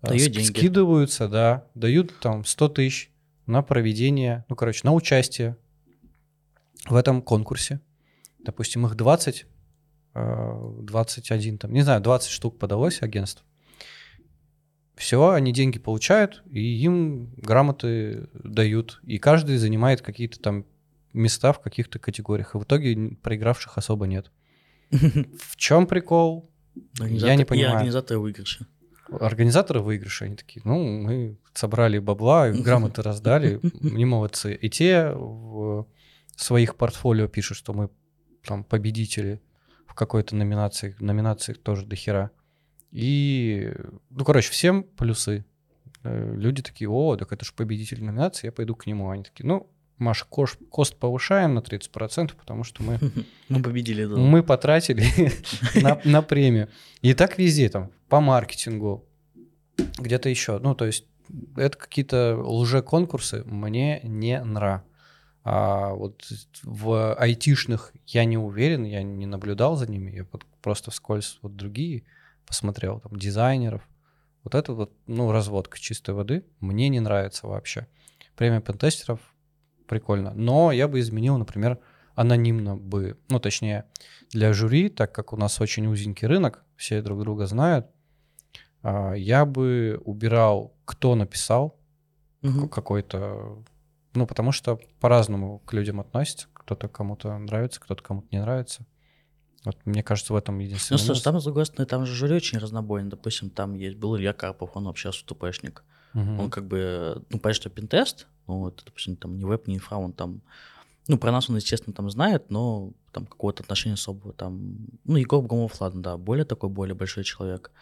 [0.00, 0.46] а, Дают ск- деньги.
[0.46, 3.10] скидываются, да, дают там 100 тысяч
[3.46, 5.56] на проведение, ну, короче, на участие
[6.88, 7.80] в этом конкурсе.
[8.38, 9.46] Допустим, их 20,
[10.14, 13.44] э, 21, там, не знаю, 20 штук подалось агентств.
[14.96, 18.98] Все, они деньги получают, и им грамоты дают.
[19.04, 20.64] И каждый занимает какие-то там
[21.12, 22.54] места в каких-то категориях.
[22.54, 24.30] И в итоге проигравших особо нет.
[24.90, 26.50] В чем прикол?
[26.98, 27.74] Организатор- не И понимаю.
[27.76, 28.66] организаторы выигрыша.
[29.08, 34.54] Организаторы выигрыша, они такие, ну, мы собрали бабла, и грамоты раздали, не молодцы.
[34.54, 35.86] И те в
[36.36, 37.90] своих портфолио пишут, что мы
[38.44, 39.40] там победители
[39.86, 42.30] в какой-то номинации, номинации тоже до хера.
[42.96, 43.72] И,
[44.10, 45.44] ну, короче, всем плюсы.
[46.02, 49.10] Э, Люди такие, о, так это же победитель номинации, я пойду к нему.
[49.10, 52.98] Они такие, ну, Маша, кош- кост повышаем на 30%, потому что мы
[53.50, 54.06] Мы победили.
[54.06, 54.16] да.
[54.16, 55.04] мы потратили
[55.82, 56.68] на, на премию.
[57.02, 59.04] И так везде, там, по маркетингу,
[59.98, 60.58] где-то еще.
[60.58, 61.04] Ну, то есть
[61.56, 64.84] это какие-то лже-конкурсы мне не нра.
[65.44, 66.26] А вот
[66.62, 70.26] в айтишных я не уверен, я не наблюдал за ними, я
[70.62, 72.02] просто вскользь вот другие
[72.46, 73.82] посмотрел, там, дизайнеров.
[74.44, 77.86] Вот это вот, ну, разводка чистой воды мне не нравится вообще.
[78.36, 79.20] Премия пентестеров
[79.88, 80.32] прикольно.
[80.34, 81.78] Но я бы изменил, например,
[82.14, 83.84] анонимно бы, ну, точнее,
[84.30, 87.86] для жюри, так как у нас очень узенький рынок, все друг друга знают,
[88.82, 91.78] а, я бы убирал, кто написал
[92.42, 92.68] Мгм.
[92.68, 93.64] какой-то,
[94.14, 98.86] ну, потому что по-разному к людям относятся, кто-то кому-то нравится, кто-то кому-то не нравится.
[99.66, 102.36] Вот мне кажется, в этом Ну, единственный слушай, там, с другой стороны, там же жюри
[102.36, 103.10] очень разнобойно.
[103.10, 105.82] Допустим, там есть, был Илья Карпов, он вообще СУТПшник.
[106.14, 106.38] Мгм.
[106.38, 109.96] Он как бы, ну, понятно, что пентест, ну, вот, допустим, там не веб, не инфра,
[109.96, 110.40] он там,
[111.08, 115.44] ну, про нас он, естественно, там знает, но там какого-то отношения особого там, ну, Егор
[115.44, 117.72] Громов, ладно, да, более такой, более большой человек.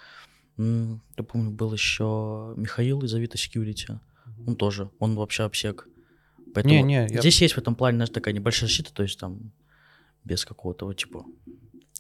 [0.57, 3.99] Я помню, был еще Михаил из Авито Security,
[4.47, 5.87] он тоже, он вообще обсек.
[6.55, 9.21] Поэтому Не, не, я- здесь есть в этом плане, знаешь, такая небольшая защита, то есть
[9.21, 9.53] там
[10.25, 11.27] без какого-то типа...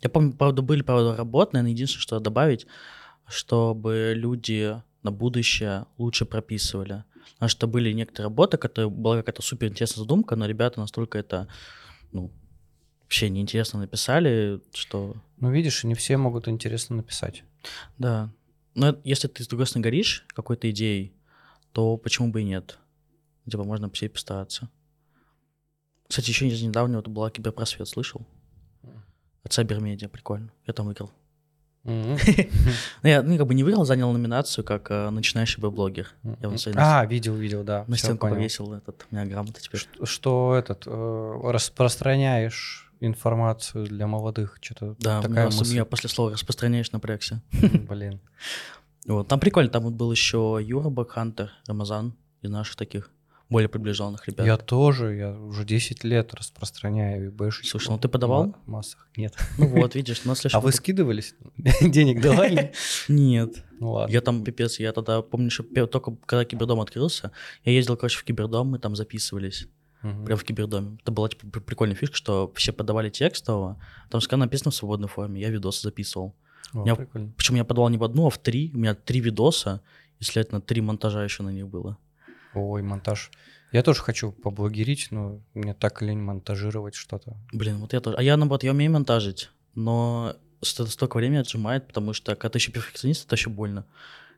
[0.04, 2.66] Я помню, правда, были, правда, работы, наверное, единственное, что добавить,
[3.26, 7.04] чтобы люди на будущее лучше прописывали.
[7.32, 11.48] Потому что были некоторые работы, которые была какая-то супер интересная задумка, но ребята настолько это,
[12.12, 12.30] ну,
[13.00, 17.42] вообще неинтересно написали, что Ну, видишь, не все могут интересно написать.
[17.96, 18.30] да.
[18.74, 21.14] Но если ты, с другой стороны, горишь какой-то идеей,
[21.72, 22.78] то почему бы и нет?
[23.48, 24.68] Типа можно все постараться.
[26.08, 28.26] Кстати, еще из недавнего это была киберпросвет, слышал?
[29.44, 30.50] От Cybermedia, прикольно.
[30.66, 31.10] Я там выиграл.
[31.84, 32.16] Ну,
[33.02, 36.08] я ну, как бы не выиграл, занял номинацию как э, начинающий блогер.
[36.40, 37.84] Я вон сегодня А, видел, видел, да.
[37.86, 38.36] на всё стенку понял.
[38.36, 39.80] повесил этот, у меня грамота теперь.
[39.80, 45.76] Что, что этот э, распространяешь информацию для молодых, что-то Да, такая мысль.
[45.76, 47.42] я после слова распространяешь напрягся.
[47.52, 48.20] Блин.
[49.06, 53.10] Вот, там прикольно, там вот был еще Юра Бакхантер, Рамазан, из наших таких
[53.50, 54.46] более приближенных ребят.
[54.46, 58.54] Я тоже, я уже 10 лет распространяю ИБшечку Слушай, ну ты подавал?
[58.64, 59.08] в массах.
[59.16, 59.34] Нет.
[59.58, 61.34] Ну вот, видишь, на следующем А вы скидывались?
[61.80, 62.72] Денег давали?
[63.08, 63.64] Нет.
[63.78, 64.12] Ну ладно.
[64.12, 67.32] Я там, пипец, я тогда помню, что только когда Кибердом открылся,
[67.64, 69.68] я ездил, короче, в Кибердом, мы там записывались,
[70.02, 70.24] Мгм.
[70.24, 70.98] прям в Кибердоме.
[71.02, 73.80] Это была, типа, при- прикольная фишка, что все подавали текстово,
[74.10, 76.34] там сказано написано в свободной форме, я видосы записывал.
[76.72, 77.32] О, прикольно.
[77.36, 79.80] Причем я подавал не в одну, а в три, у меня три видоса,
[80.18, 81.96] и, следовательно, три монтажа еще на них было.
[82.54, 83.30] Ой, монтаж.
[83.72, 87.36] Я тоже хочу поблогерить, но мне так лень монтажировать что-то.
[87.52, 88.16] Блин, вот я тоже.
[88.16, 92.58] А я, наоборот, я умею монтажить, но ст- столько времени отжимает, потому что когда ты
[92.58, 93.84] еще перфекционист, это еще больно.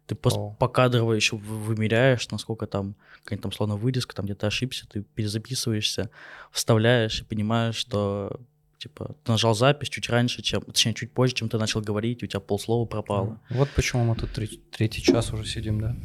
[0.07, 0.51] Ты просто О.
[0.59, 6.11] покадрово еще вы- вымеряешь, насколько там, какая там словно вырезка, там где-то ошибся, ты перезаписываешься,
[6.53, 8.41] вставляешь и понимаешь, что
[8.79, 12.27] типа ты нажал запись чуть раньше, чем, точнее, чуть позже, чем ты начал говорить, у
[12.27, 13.41] тебя полслова пропало.
[13.51, 14.31] Вот почему мы тут
[14.71, 15.97] третий час уже сидим, да.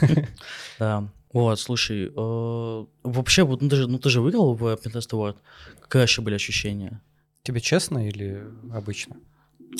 [0.78, 1.08] Да.
[1.32, 5.36] Вот, слушай, э, вообще, вот ну, ты же, ну ты же выиграл в Pinterest Award.
[5.80, 7.00] Какие еще были ощущения?
[7.42, 9.16] Тебе честно или обычно?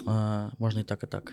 [0.06, 1.32] А, можно и так, и так.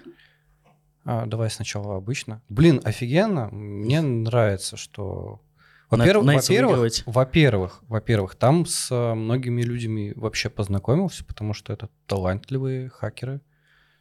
[1.05, 2.41] А, давай сначала обычно.
[2.49, 3.49] Блин, офигенно.
[3.49, 5.41] Мне нравится, что
[5.89, 12.89] Во-первых, во-первых, во-первых, во-первых, там с э, многими людьми вообще познакомился, потому что это талантливые
[12.89, 13.41] хакеры.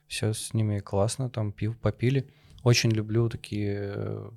[0.09, 2.29] Все с ними классно, там пив попили.
[2.63, 4.31] Очень люблю такие э,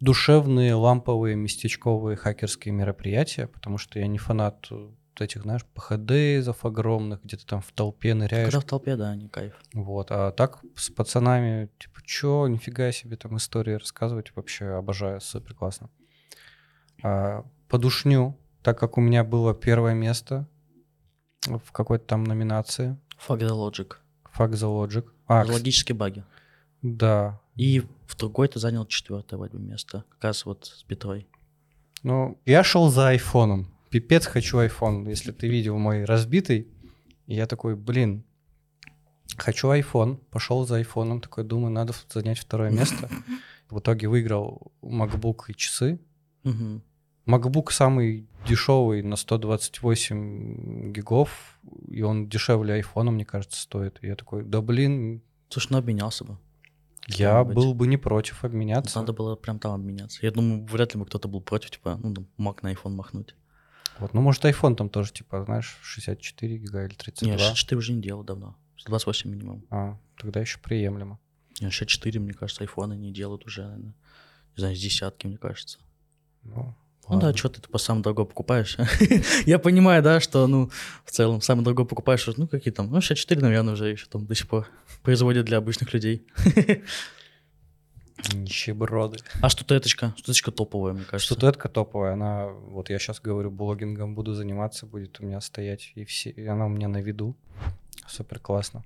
[0.00, 7.22] душевные, ламповые, местечковые хакерские мероприятия, потому что я не фанат э, этих, знаешь, ПХДизов огромных,
[7.22, 8.46] где ты там в толпе ныряешь.
[8.50, 9.54] Когда в толпе, да, не кайф.
[9.74, 15.54] Вот, а так с пацанами, типа, чё, нифига себе там истории рассказывать, вообще обожаю, супер
[15.54, 15.90] классно.
[17.02, 20.46] А, подушню, так как у меня было первое место
[21.42, 23.96] в какой-то там номинации, Fuck the logic.
[24.36, 25.04] Fuck the Logic.
[25.26, 26.24] А, Логические баги.
[26.82, 30.04] да, И в другой ты занял четвертое вроде бы место.
[30.08, 31.26] Как раз вот с Петрой.
[32.02, 36.68] ну, я шел за айфоном, пипец хочу айфон, если ты видел мой разбитый,
[37.26, 38.24] я такой, блин,
[39.36, 43.10] хочу айфон, пошел за айфоном, такой, думаю, надо занять второе место.
[43.68, 46.00] В итоге выиграл MacBook и часы,
[46.44, 46.82] Мгм.
[47.26, 53.98] MacBook самый дешевый на 128 гигов, и он дешевле айфона, мне кажется, стоит.
[54.00, 55.20] И я такой, да блин,
[55.50, 56.38] Слушай, ну обменялся бы.
[57.06, 57.54] Я быть.
[57.54, 58.98] был бы не против обменяться.
[59.00, 60.18] Надо было прям там обменяться.
[60.22, 63.34] Я думаю, вряд ли бы кто-то был против, типа, ну, там, Mac на iPhone махнуть.
[63.98, 67.32] Вот, ну, может, iPhone там тоже, типа, знаешь, 64 гига или 32.
[67.32, 68.56] Не, 64 уже не делал давно.
[68.78, 69.66] 128 минимум.
[69.70, 71.18] А, тогда еще приемлемо.
[71.60, 73.94] Не, 64, мне кажется, айфоны не делают уже, наверное.
[74.56, 75.78] Не знаю, с десятки, мне кажется.
[76.42, 76.74] Ну,
[77.10, 78.76] Ну да, что ты типа сам дорогой покупаешь.
[79.46, 80.70] Я понимаю, да, что, ну,
[81.04, 84.34] в целом, самый дорогой покупаешь, ну, какие там, ну, 64, наверное, уже еще там до
[84.34, 84.66] сих пор
[85.02, 86.26] производят для обычных людей.
[88.34, 89.18] Нищеброды.
[89.40, 90.12] А статуэточка?
[90.16, 91.34] Статуэточка топовая, мне кажется.
[91.34, 96.04] Статуэтка топовая, она, вот я сейчас говорю, блогингом буду заниматься, будет у меня стоять, и,
[96.04, 97.34] все, и она у меня на виду.
[98.06, 98.84] Супер классно.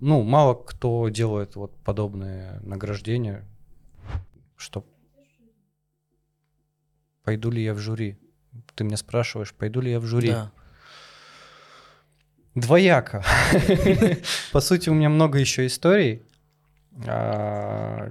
[0.00, 3.44] Ну, мало кто делает вот подобные награждения,
[4.56, 4.84] что
[7.28, 8.16] пойду ли я в жюри.
[8.74, 10.30] Ты меня спрашиваешь, пойду ли я в жюри.
[10.30, 10.50] Да.
[12.54, 13.22] Двояко.
[14.52, 16.22] По сути, у меня много еще историй.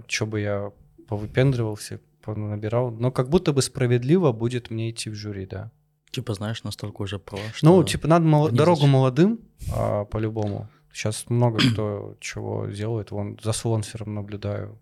[0.08, 0.72] Че бы я
[1.08, 2.92] повыпендривался, набирал.
[2.92, 5.72] Но как будто бы справедливо будет мне идти в жюри, да.
[6.12, 8.92] Типа, знаешь, настолько уже про, Ну, что- типа, надо вниз дорогу зачем?
[8.92, 9.40] молодым,
[9.74, 10.68] а, по-любому.
[10.94, 13.10] Сейчас много кто чего делает.
[13.10, 14.78] Вон за Slonser'ом наблюдаю.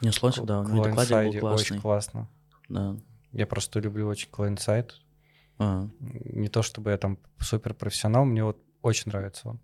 [0.00, 1.62] Не Slonser, да, у него докладик был классный.
[1.62, 2.28] Очень классно.
[2.68, 2.96] Да.
[3.32, 5.00] Я просто люблю очень client-side.
[5.58, 9.60] А, Не то чтобы я там супер профессионал, мне вот очень нравится он.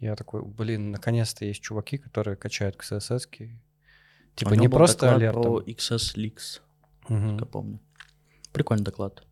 [0.00, 3.28] Я такой, блин, наконец-то есть чуваки, которые качают CSS.
[3.30, 3.50] -ки.
[4.34, 5.42] Типа не просто алертом.
[5.42, 6.60] про XS Leaks,
[7.08, 7.38] Мгм.
[7.38, 7.80] я помню.
[8.52, 9.24] Прикольный доклад.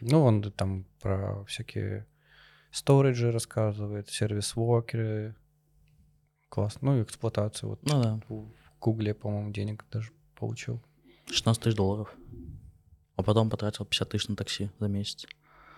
[0.00, 2.06] Ну, он там про всякие
[2.70, 5.34] сториджи рассказывает, сервис-вокеры.
[6.48, 6.92] Классно.
[6.92, 7.70] Ну, и эксплуатацию.
[7.70, 8.48] Вот Ну да, в
[8.80, 10.80] Гугле, по-моему, денег даже получил.
[11.26, 12.14] 16 тысяч долларов.
[13.16, 15.26] А потом потратил 50 тысяч на такси за месяц.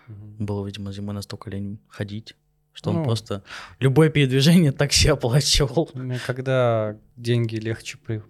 [0.07, 2.35] Было, видимо, зимой настолько лень ходить,
[2.73, 3.03] что он Ну.
[3.03, 3.43] просто
[3.79, 5.89] любое передвижение такси оплачивал.
[5.93, 8.23] Ну, Когда деньги легче при-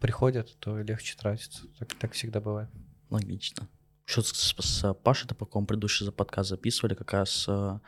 [0.00, 1.62] приходят, то легче тратиться.
[1.78, 2.68] Так, так всегда бывает.
[3.10, 3.66] Логично.
[4.04, 7.78] Что с, с- Пашей Топаком предыдущий за подкаст записывали, как раз э,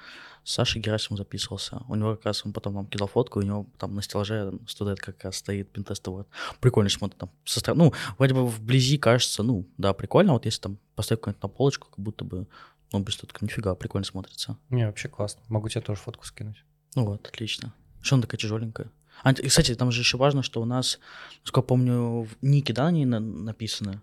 [0.44, 1.82] с Сашей Герасимом записывался.
[1.88, 5.00] У него как раз он потом нам кидал фотку, у него там на стеллаже студент
[5.00, 6.28] как раз стоит пинтест вот.
[6.60, 7.84] Прикольно смотрит там со стороны.
[7.86, 10.32] Ну, вроде бы вблизи кажется, ну, да, прикольно.
[10.34, 12.46] Вот если там поставить какую-нибудь на полочку, как будто бы,
[12.92, 14.56] ну, без тут нифига, прикольно смотрится.
[14.70, 15.42] Не, вообще классно.
[15.48, 16.64] Могу тебе тоже фотку скинуть.
[16.94, 17.74] Ну вот, отлично.
[18.02, 18.88] Что она такая тяжеленькая?
[19.24, 21.00] А, и, кстати, там же еще важно, что у нас,
[21.42, 24.00] насколько помню, в ники, да, они на- написаны.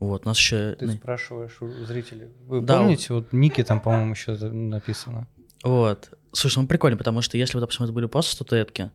[0.00, 0.74] Вот, нас еще...
[0.76, 2.28] Ты спрашиваешь у зрителей.
[2.46, 5.28] Вы Да, помните, вот Ники там, по-моему, еще написано.
[5.62, 6.10] Вот.
[6.32, 8.90] Слушай, ну прикольно, потому что если бы, допустим, это были просто статуэтки,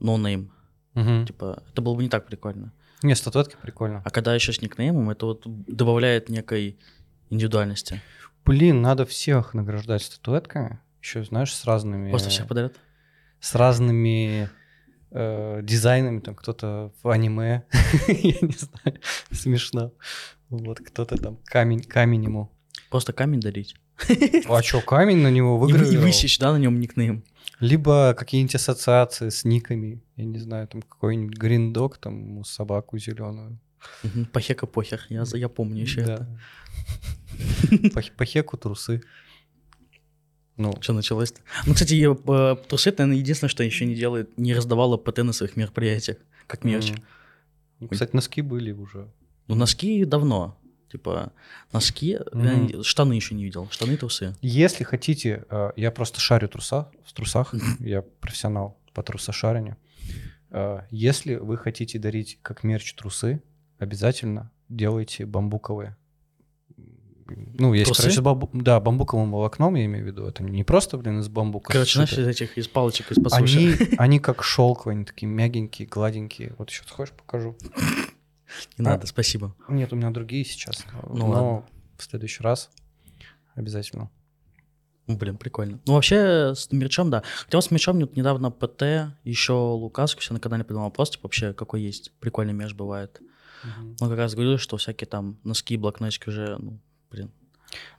[0.00, 0.48] no name,
[0.94, 1.26] Мгм.
[1.26, 2.72] типа, это было бы не так прикольно.
[3.02, 4.02] Не, статуэтки прикольно.
[4.04, 6.78] А когда еще с никнеймом, это вот добавляет некой
[7.30, 8.00] индивидуальности.
[8.44, 10.80] Блин, надо всех награждать статуэтками.
[11.00, 12.10] Еще, знаешь, с разными...
[12.10, 12.74] Просто всех подряд.
[13.40, 14.48] С разными
[15.14, 16.20] э, дизайнами.
[16.20, 17.62] Там кто-то в аниме.
[18.08, 19.00] Я не знаю.
[19.30, 19.92] Смешно.
[20.50, 22.50] Вот кто-то там камень, камень ему.
[22.90, 23.74] Просто камень дарить.
[24.48, 26.04] А что, камень на него И, вы- и выгравировал?
[26.06, 27.24] высечь, да, на нем никнейм.
[27.60, 30.02] Либо какие-нибудь ассоциации с никами.
[30.16, 33.58] Я не знаю, там какой-нибудь гриндок, там собаку зеленую.
[34.02, 36.26] Мгм, Похека похер, я, я помню еще это.
[37.94, 39.02] По, по хеку трусы.
[40.56, 41.40] Ну, Что началось-то?
[41.66, 45.18] Ну, кстати, я, э, трусы, это, наверное, единственное, что еще не делает, не раздавала ПТ
[45.18, 46.90] на своих мероприятиях, как мерч.
[46.90, 46.96] м.
[47.80, 49.08] Ну, Кстати, носки были уже.
[49.48, 50.56] Ну, носки давно.
[50.92, 51.32] Типа,
[51.72, 54.36] носки, не- штаны еще не видел, штаны, трусы.
[54.42, 59.76] Если хотите, э, я просто шарю труса, в трусах, я профессионал по трусошарению.
[60.50, 63.42] Э, Если вы хотите дарить как мерч трусы,
[63.80, 65.96] обязательно делайте бамбуковые.
[67.26, 68.02] Ну, есть, Трусы?
[68.02, 70.26] короче, с бамбу- да, бамбуковым волокном, я имею в виду.
[70.26, 71.72] Это не просто, блин, из бамбука.
[71.72, 73.80] Короче, знаешь, из этих, из палочек, из подсушек.
[73.80, 76.54] они, они как шелковые, они такие мягенькие, гладенькие.
[76.58, 77.56] Вот сейчас хочешь, покажу.
[78.78, 79.54] Не надо, спасибо.
[79.68, 80.84] Нет, у меня другие сейчас.
[81.08, 81.64] Ну но ладно.
[81.96, 82.70] в следующий раз
[83.54, 84.10] обязательно.
[85.06, 85.80] Ну, Блин, прикольно.
[85.86, 87.22] Ну, вообще, с мерчом, да.
[87.44, 91.24] Хотя вот с мерчом вот недавно ПТ, еще Лукас, все на канале придумал вопрос, типа,
[91.24, 92.10] вообще, какой есть.
[92.20, 93.20] Прикольный мерч бывает.
[94.00, 96.78] Он как раз говорил, что всякие там носки, блокнотики уже, ну,
[97.10, 97.30] блин.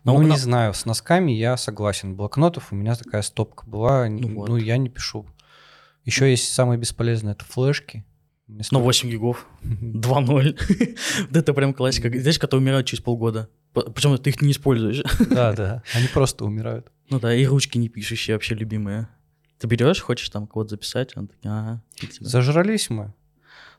[0.04, 2.16] Ну, у не нас- знаю, с носками я согласен.
[2.16, 4.58] Блокнотов у меня такая стопка была, Ну ну, вот.
[4.62, 5.26] я не пишу.
[6.06, 8.06] Еще есть самое бесполезное, это флешки.
[8.48, 10.58] Ну, столько- 8 гигов, 2.0.
[11.28, 12.10] Вот Это прям классика.
[12.10, 13.50] Знаешь, которые умирают через полгода.
[13.74, 15.04] Причем ты их не используешь.
[15.30, 16.92] Да, да, они просто умирают.
[17.10, 19.10] Ну да, и ручки не пишущие вообще любимые.
[19.58, 21.82] Ты берешь, хочешь там кого-то записать, он такой, ага.
[22.20, 23.14] Зажрались мы.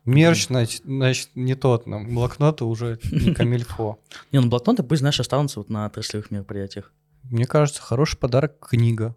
[0.07, 2.15] Мерч, значит, значит, не тот нам.
[2.15, 3.99] Блокноты уже не камильфо.
[4.33, 6.93] Не, ну блокноты пусть, знаешь, останутся вот на отраслевых мероприятиях.
[7.25, 9.15] Мне кажется, хороший подарок книга.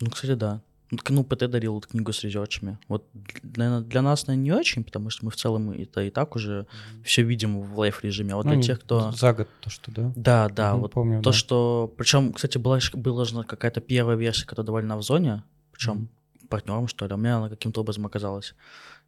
[0.00, 0.60] Ну, кстати, да.
[0.90, 2.78] Ну, Ну, ПТ дарил вот книгу с резерчами.
[2.88, 3.06] Вот,
[3.42, 6.66] для, для нас, наверное, не очень, потому что мы в целом это и так уже
[7.04, 8.32] все видим в лайф-режиме.
[8.34, 9.10] А вот Ну, для не- тех, кто...
[9.12, 10.12] За год то, что, да?
[10.16, 11.36] Да, да, Мгм, вот помню, то, да.
[11.36, 11.94] что...
[11.96, 16.08] Причем, кстати, была, была же какая-то первая версия, которую давали на Озоне, причем
[16.50, 18.54] партнером, что ли, а у меня она каким-то образом оказалась.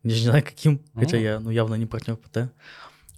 [0.04, 1.22] Не знаю, каким, хотя М.
[1.22, 2.52] я, ну, явно не партнер ПТ.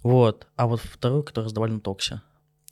[0.03, 0.47] Вот.
[0.55, 2.21] А вот вторую, которую раздавали на Токсе.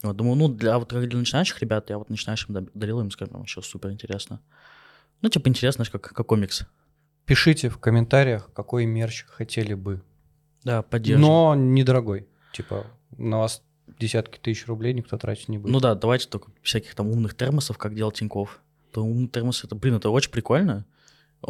[0.02, 3.10] Вот, думаю, ну, для, вот, как для начинающих ребят, я вот начинающим да- дарил им,
[3.10, 4.40] скажем, еще супер интересно.
[5.22, 6.64] Ну, типа, интересно, как, как комикс.
[7.24, 10.02] Пишите в комментариях, какой мерч хотели бы.
[10.64, 11.30] Да, поддерживаю.
[11.30, 12.26] Но недорогой.
[12.52, 13.62] Типа, на вас
[13.98, 15.72] десятки тысяч рублей никто тратить не будет.
[15.72, 18.60] Ну да, давайте только всяких там умных термосов, как делал Тиньков.
[18.92, 20.86] То умный термос, это, блин, это очень прикольно.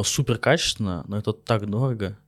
[0.02, 2.18] Супер качественно, но это так дорого.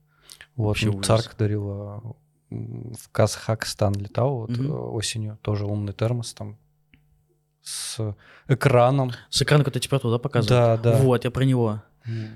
[0.63, 1.01] Вот, ну.
[1.01, 2.01] Царк дарила
[2.49, 6.57] в Казахстан летал вот э, осенью, тоже умный термос там
[7.61, 8.15] с
[8.47, 9.11] экраном.
[9.29, 10.81] С экрана какой-то температуру, да, показывают?
[10.81, 10.97] Да, да.
[10.97, 11.81] Вот, я про него.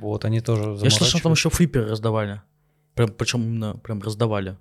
[0.02, 2.42] Вот, они тоже Я слышал, что там еще флипперы раздавали.
[2.94, 4.58] Прям, причем именно прям раздавали.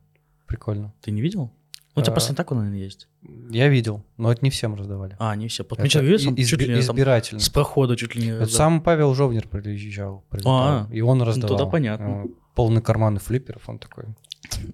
[0.46, 0.94] Прикольно.
[1.02, 1.50] Ты не видел?
[1.94, 2.14] Ну, у тебя А.
[2.14, 3.06] просто не так он, наверное, есть.
[3.50, 5.14] Я видел, но это не всем раздавали.
[5.18, 5.66] А, не все.
[5.68, 7.40] Вот мне человек там чуть ли изби- не там избирательно.
[7.40, 11.58] с прохода чуть ли не Это сам Павел Жовнер приезжал, прилетал, А, и он раздавал.
[11.58, 12.24] туда понятно.
[12.54, 14.04] Полный карманы флипперов, он такой.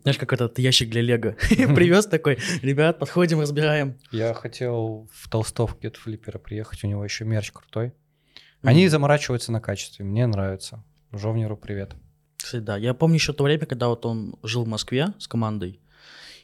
[0.02, 1.32] Знаешь, как этот ящик для лего.
[1.74, 3.96] Привез такой, ребят, подходим, разбираем.
[4.10, 7.92] Я хотел в толстовке от флиппера приехать, у него еще мерч крутой.
[8.62, 10.82] Они заморачиваются на качестве, мне нравится.
[11.12, 11.94] Жовнеру привет.
[12.36, 12.76] Кстати, да.
[12.76, 15.80] Я помню еще то время, когда вот он жил в Москве с командой.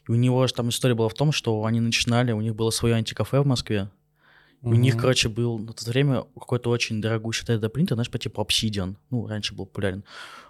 [0.07, 2.71] И у него же там история была в том, что они начинали, у них было
[2.71, 3.91] свое антикафе в Москве.
[4.63, 8.41] И У них, короче, был на то время какой-то очень дорогущий 3D-принтер, знаешь, по типу
[8.43, 8.97] Obsidian.
[9.11, 10.05] Ну, раньше был популярен.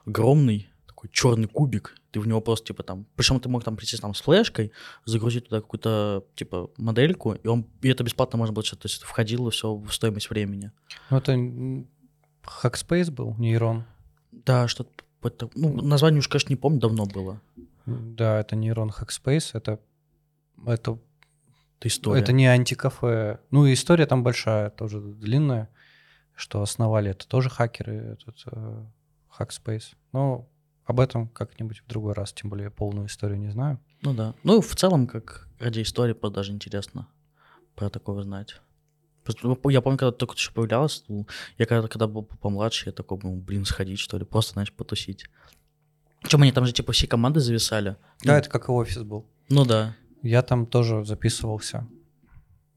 [0.07, 0.69] Огромный,
[1.05, 1.95] такой черный кубик.
[2.11, 3.07] Ты в него просто, типа, там...
[3.17, 4.73] Причем ты мог там прийти там с флешкой,
[5.05, 8.99] загрузить туда какую-то, типа, модельку, и, он, и это бесплатно можно было, что-то, то есть
[8.99, 10.71] это входило все в стоимость времени.
[11.11, 11.33] Ну, это
[12.63, 13.85] Hackspace был, нейрон.
[14.33, 14.91] Да, что-то...
[15.55, 17.41] Ну, название уж, конечно, не помню, давно было.
[17.87, 19.81] Да, это нейрон Hackspace, это,
[20.67, 20.99] это,
[21.79, 22.21] Это история.
[22.21, 23.41] это не антикафе.
[23.51, 25.69] Ну, и история там большая, тоже длинная,
[26.35, 28.85] что основали это тоже хакеры, этот э,
[29.39, 29.95] Hackspace.
[30.13, 30.49] Но
[30.85, 33.79] об этом как-нибудь в другой раз, тем более я полную историю не знаю.
[34.03, 34.35] Ну да.
[34.43, 37.09] Ну, в целом, как ради истории, даже интересно
[37.75, 38.61] про такое знать.
[39.25, 43.19] Просто Я помню, когда только еще появлялось, ну, я когда, когда был помладше, я такой,
[43.23, 45.25] ну, блин, сходить, что ли, просто, знаешь, потусить.
[46.27, 47.97] Чем они там же, типа, все команды зависали?
[48.23, 49.27] Да, Ну, это как и офис был.
[49.49, 49.97] Ну да.
[50.23, 51.87] Я там тоже записывался.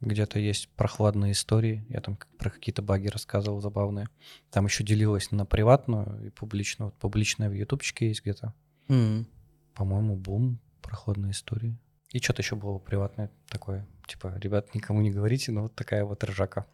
[0.01, 1.85] Где-то есть прохладные истории.
[1.89, 4.07] Я там про какие-то баги рассказывал забавные.
[4.51, 6.89] Там еще делилось на приватную и публичную.
[6.89, 8.53] Вот публичная в ютубчике есть где-то.
[8.89, 9.27] М.
[9.73, 11.77] По-моему, бум, прохладные истории.
[12.11, 13.87] И что-то еще было приватное такое.
[14.07, 16.65] Типа, ребят, никому не говорите, но вот такая вот ржака.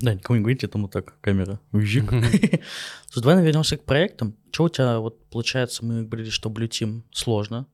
[0.00, 1.60] Да, никому не говорите, тому так, камера.
[1.72, 2.10] Вжик.
[3.06, 4.36] Слушай, давай вернемся к проектам.
[4.52, 7.66] Что у тебя, вот, получается, мы говорили, что Team сложно.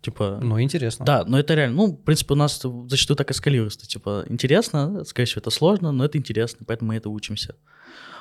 [0.00, 1.04] Типа, Ну, интересно.
[1.04, 3.86] Да, но это реально, ну, в принципе, у нас зачастую так эскалируется.
[3.86, 7.56] Типа, интересно, скорее всего, это сложно, но это интересно, поэтому мы это учимся.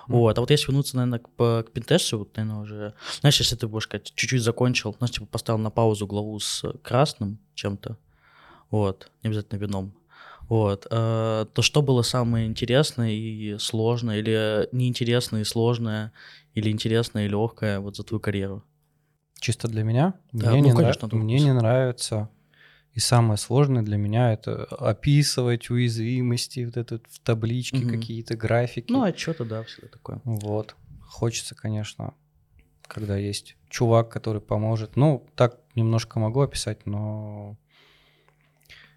[0.08, 0.18] Мгм.
[0.20, 2.94] Вот, а вот если вернуться, наверное, к, по- к пентесту, вот, наверное, уже...
[3.20, 7.40] Знаешь, если ты, будешь сказать, чуть-чуть закончил, знаешь, типа, поставил на паузу главу с красным
[7.54, 7.98] чем-то,
[8.72, 9.94] вот, не обязательно вином,
[10.50, 16.14] вот, э, то что было самое интересное и сложное, или неинтересное и сложное,
[16.54, 18.64] или интересное и легкое вот за твою карьеру?
[19.40, 20.16] Чисто для меня?
[20.32, 22.30] Да, мне ну, не, нрав- конечно, тут мне не нравится.
[22.94, 27.90] И самое сложное для меня это описывать уязвимости, вот это в табличке Мгм.
[27.90, 28.92] какие-то графики.
[28.92, 30.20] Ну, отчеты, да, всегда такое.
[30.24, 30.76] Вот.
[31.02, 32.16] Хочется, конечно,
[32.88, 34.96] когда есть чувак, который поможет.
[34.96, 37.56] Ну, так немножко могу описать, но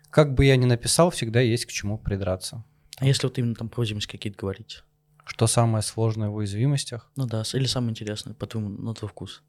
[0.09, 2.65] как бы я ни написал, всегда есть к чему придраться.
[2.97, 4.83] А если вот именно там про уязвимости какие-то говорить?
[5.25, 7.11] Что самое сложное в уязвимостях?
[7.17, 9.43] Ну да, или самое интересное, по твоему, на твой вкус.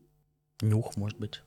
[0.62, 1.41] Нюх, может быть.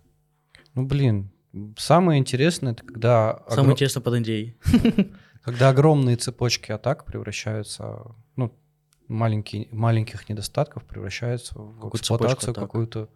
[0.75, 1.31] Ну, блин,
[1.77, 4.55] самое интересное, это когда, Самое огро- интересное под NDA.
[5.43, 8.53] когда огромные цепочки атак превращаются, ну,
[9.09, 13.09] маленькие, маленьких недостатков превращаются в цепочку эксплуатацию, какую-то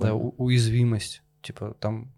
[0.00, 1.22] да, у- уязвимость.
[1.42, 2.12] Типа там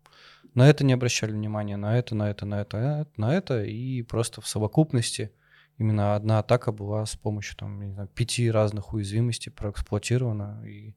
[0.55, 3.65] на это не обращали внимания, на это, на это, на это, на это, на это,
[3.65, 5.33] и просто в совокупности
[5.79, 10.95] именно одна атака была с помощью там, не знаю, пяти разных уязвимостей проэксплуатирована, и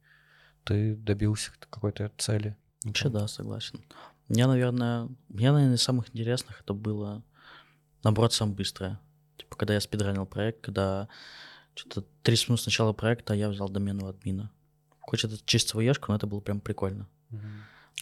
[0.65, 2.55] ты добился какой-то цели.
[2.83, 3.79] Вообще да, согласен.
[4.27, 7.23] Мне, наверное, мне, наверное, из самых интересных это было,
[8.03, 8.99] наоборот, самое быстрое.
[9.37, 11.07] Типа, когда я спидранил проект, когда
[11.75, 14.51] что-то 30 минут с начала проекта я взял домен у админа.
[14.99, 17.07] Хоть это чисто своешку, но это было прям прикольно.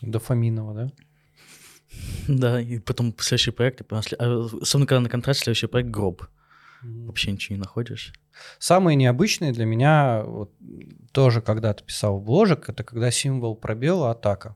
[0.02, 0.92] Дофаминово, да?
[2.28, 6.26] Да, и потом следующий проект, и после- а, особенно когда на контракт, следующий проект гроб.
[6.84, 8.14] Вообще ничего не находишь.
[8.60, 10.54] Самые необычные для меня, вот,
[11.12, 14.56] тоже когда-то писал в бложек, это когда символ пробела атака.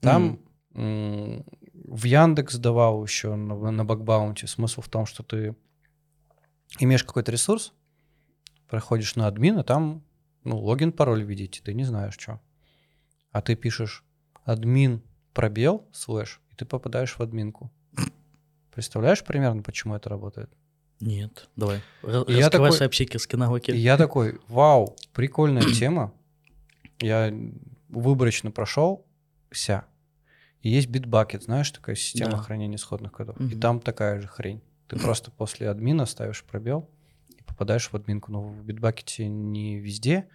[0.00, 0.40] Там
[0.74, 5.56] м, в Яндекс давал еще на, на бакбаунте смысл в том, что ты
[6.78, 7.72] имеешь какой-то ресурс,
[8.68, 10.04] проходишь на админа, там
[10.44, 12.40] ну, логин, пароль введите, ты не знаешь, что.
[13.32, 14.04] А ты пишешь
[14.44, 15.02] админ
[15.34, 17.72] пробел слэш, и ты попадаешь в админку.
[18.72, 20.50] Представляешь примерно, почему это работает?
[21.00, 21.80] Нет, давай.
[22.26, 23.70] И я такой- свои психические навыки.
[23.70, 26.12] И я такой, вау, прикольная тема.
[27.00, 27.32] Я
[27.88, 29.04] выборочно прошел
[29.50, 29.84] вся.
[30.62, 32.38] И есть Bitbucket, знаешь, такая система Да.
[32.38, 33.38] хранения исходных кодов.
[33.40, 33.60] И Мгм.
[33.60, 34.62] там такая же хрень.
[34.88, 36.88] Ты просто после админа ставишь пробел
[37.38, 38.32] и попадаешь в админку.
[38.32, 40.28] Ну, в Bitbucket не везде,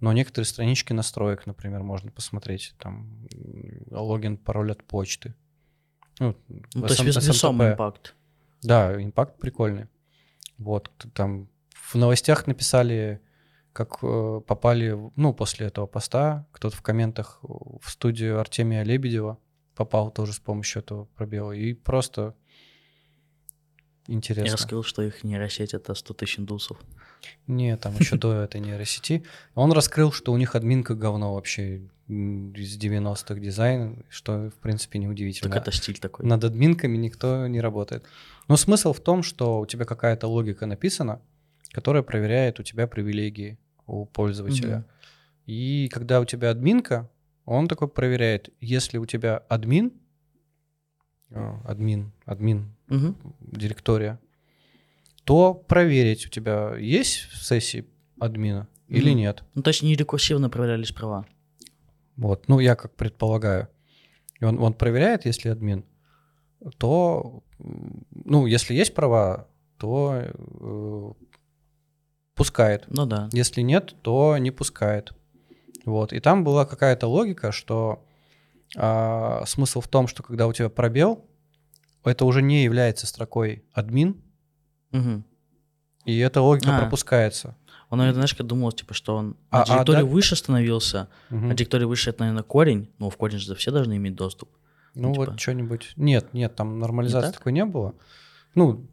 [0.00, 2.74] но некоторые странички настроек, например, можно посмотреть.
[2.78, 3.26] Там
[3.90, 5.34] логин, пароль от почты.
[6.18, 6.36] Ну,
[6.74, 8.14] Ну, то есть весомый импакт.
[8.62, 9.88] Да, импакт прикольный.
[10.62, 13.20] Вот, там в новостях написали,
[13.72, 19.38] как э, попали, ну, после этого поста, кто-то в комментах в студию Артемия Лебедева
[19.74, 21.52] попал тоже с помощью этого пробела.
[21.52, 22.34] И просто
[24.08, 24.52] Я интересно.
[24.52, 26.78] раскрыл, что их нейросеть это 100 тысяч индусов.
[27.46, 29.24] Не, там еще до этой нейросети.
[29.54, 35.50] Он раскрыл, что у них админка говно вообще из 90-х дизайн, что, в принципе, неудивительно.
[35.50, 36.26] Так это стиль такой.
[36.26, 38.04] Над админками никто не работает.
[38.48, 41.22] Но смысл в том, что у тебя какая-то логика написана,
[41.70, 44.78] которая проверяет у тебя привилегии у пользователя.
[44.78, 44.86] Мгм.
[45.46, 47.08] И когда у тебя админка,
[47.44, 49.92] он такой проверяет, если у тебя админ,
[51.30, 53.16] э, админ, админ Мгм.
[53.40, 54.18] директория,
[55.24, 57.86] то проверить у тебя есть в сессии
[58.20, 59.18] админа или Мгм.
[59.18, 59.44] нет.
[59.54, 61.26] Ну, то есть не рекурсивно проверялись права.
[62.16, 63.68] Вот, ну я как предполагаю.
[64.40, 65.84] И он, он проверяет, если админ,
[66.78, 71.12] то, ну, если есть права, то э,
[72.34, 72.84] пускает.
[72.88, 73.28] Ну да.
[73.32, 75.12] Если нет, то не пускает.
[75.84, 76.12] Вот.
[76.12, 78.04] И там была какая-то логика, что
[78.76, 81.24] а, смысл в том, что когда у тебя пробел,
[82.04, 84.16] это уже не является строкой админ,
[84.90, 85.24] Мгм.
[86.04, 86.80] и эта логика А.
[86.80, 87.56] пропускается.
[87.90, 91.08] Он, наверное, знаешь, как думал, типа, что он А- на а директории да- выше становился,
[91.30, 91.50] Мгм.
[91.50, 92.88] а директория выше это, наверное, корень.
[92.98, 94.48] Ну, в корень же все должны иметь доступ.
[94.94, 95.92] Ну, Ну, вот типа- что-нибудь.
[95.96, 97.36] Нет, нет, там нормализации так?
[97.38, 97.94] такой не было.
[98.54, 98.86] Ну,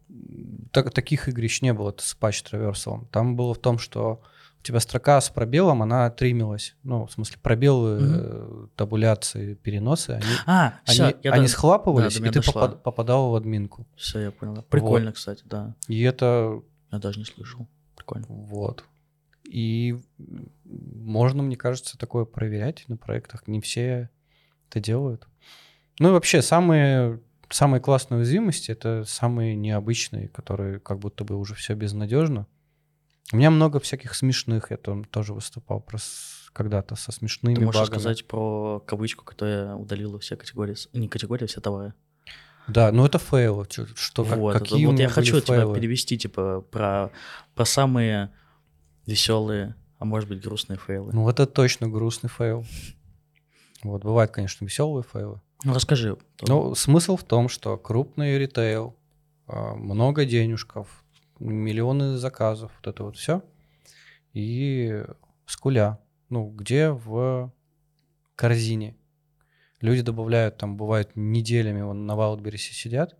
[0.71, 3.07] так- таких игрищ не было с патч траверсалом.
[3.11, 4.21] Там было в том, что
[4.59, 6.75] у тебя строка с пробелом, она тримилась.
[6.83, 12.29] Ну, в смысле, пробелы, э, табуляции, переносы, они, А, все, они, они схлапывались, до и
[12.29, 12.53] ты дошла.
[12.67, 13.87] попад- попадал в админку.
[13.95, 14.61] Все, я понял.
[14.69, 15.75] Прикольно, кстати, да.
[15.87, 17.67] И это Я даже не слышал.
[17.95, 18.25] Прикольно.
[18.29, 18.83] вот.
[19.45, 19.97] И
[20.65, 23.47] можно, мне кажется, такое проверять на проектах.
[23.47, 24.09] Не все
[24.69, 25.27] это делают.
[25.99, 31.55] Ну и вообще, самые, самые классные уязвимости— это самые необычные, которые как будто бы уже
[31.55, 32.45] все безнадежно.
[33.31, 34.71] У меня много всяких смешных.
[34.71, 37.99] Я там тоже выступал про с- когда-то со смешными Ты можешь багами.
[37.99, 41.93] сказать про кавычку, которая удалила все категории, не категории, а все товары.
[42.67, 43.67] Да, ну это фейлы.
[43.95, 45.75] Что, как- вот, это- какие у вот меня я хочу были тебя фейлы.
[45.75, 47.11] перевести, типа, про,
[47.55, 48.31] про самые
[49.05, 51.11] веселые, а может быть, грустные фейлы.
[51.13, 52.65] Ну это точно грустный фейл.
[53.83, 55.39] Вот, бывают, конечно, веселые фейлы.
[55.63, 56.17] Ну, расскажи.
[56.41, 58.95] Ну, смысл в том, что крупный ритейл,
[59.47, 61.03] а, много денежков,
[61.39, 63.43] миллионы заказов, вот это вот все.
[64.33, 65.03] И
[65.45, 67.51] скуля, ну, где в
[68.35, 68.95] корзине.
[69.81, 73.17] Люди добавляют, там бывает неделями вон на Wildberries сидят,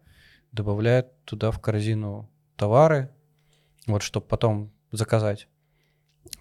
[0.52, 3.10] добавляют туда в корзину товары,
[3.88, 5.48] вот, чтобы потом заказать.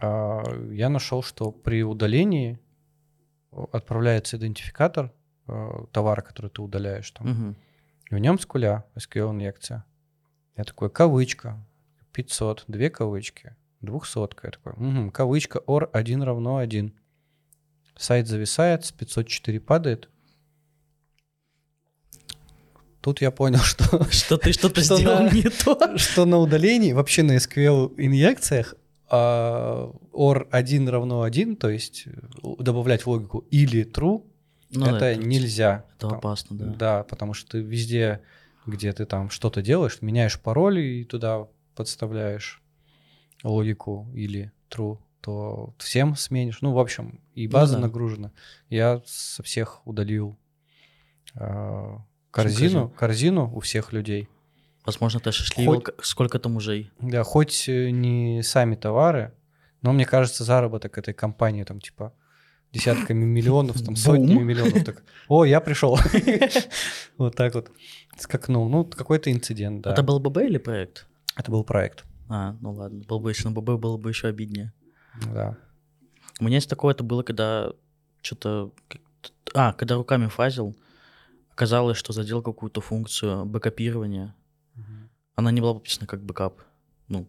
[0.00, 2.58] А, я нашел, что при удалении
[3.50, 5.12] отправляется идентификатор
[5.46, 7.56] э, товара, который ты удаляешь, там, Мгм.
[8.10, 9.84] И в нем скуля, SQL инъекция.
[10.56, 11.62] Я такой, кавычка,
[12.18, 14.48] 500, две кавычки, двухсотка.
[14.48, 16.92] Я такой, угу, кавычка, or 1 равно 1.
[17.96, 20.08] Сайт зависает, с 504 падает.
[23.00, 25.96] Тут я понял, что, Что ты что-то Что сделал на- не то.
[25.96, 28.74] что на удалении, вообще на SQL инъекциях,
[29.08, 32.10] а, or 1 равно 1, то есть э,
[32.58, 34.24] добавлять в логику или true,
[34.72, 35.84] Ну да, это нельзя.
[35.96, 36.64] Это опасно, да.
[36.66, 38.22] Да, потому что ты везде,
[38.66, 41.46] где ты там что-то делаешь, меняешь пароль и туда
[41.78, 42.60] подставляешь
[43.44, 46.60] логику или true, то всем сменишь.
[46.60, 47.82] Ну, в общем, и Ну база да.
[47.82, 48.32] нагружена.
[48.68, 50.36] Я со всех удалил
[51.34, 52.00] а,
[52.30, 52.88] корзину?
[52.90, 54.28] корзину, у всех людей.
[54.84, 56.90] Возможно, ты шишливил, Хоть- сколько там мужей.
[57.00, 59.32] Да, хоть э, не сами товары,
[59.82, 62.12] но мне кажется, заработок этой компании там типа
[62.72, 64.84] десятками миллионов, там сотнями миллионов.
[64.84, 65.98] Так, О, я пришел.
[67.18, 67.70] Вот так вот
[68.16, 68.68] скакнул.
[68.68, 69.92] Ну, какой-то инцидент, да.
[69.92, 71.06] Это был ББ или проект?
[71.38, 73.04] Это был проект, А, ну ладно.
[73.08, 74.72] Был бы, если на ББ было бы еще обиднее.
[75.32, 75.56] да.
[76.40, 77.72] У меня есть такое, это было, когда
[78.22, 78.72] что-то...
[79.54, 80.76] А, когда руками фазил,
[81.50, 84.34] оказалось, что задел какую-то функцию бэкапирования.
[85.34, 86.60] Она не была подписана как бэкап.
[87.08, 87.26] Ну,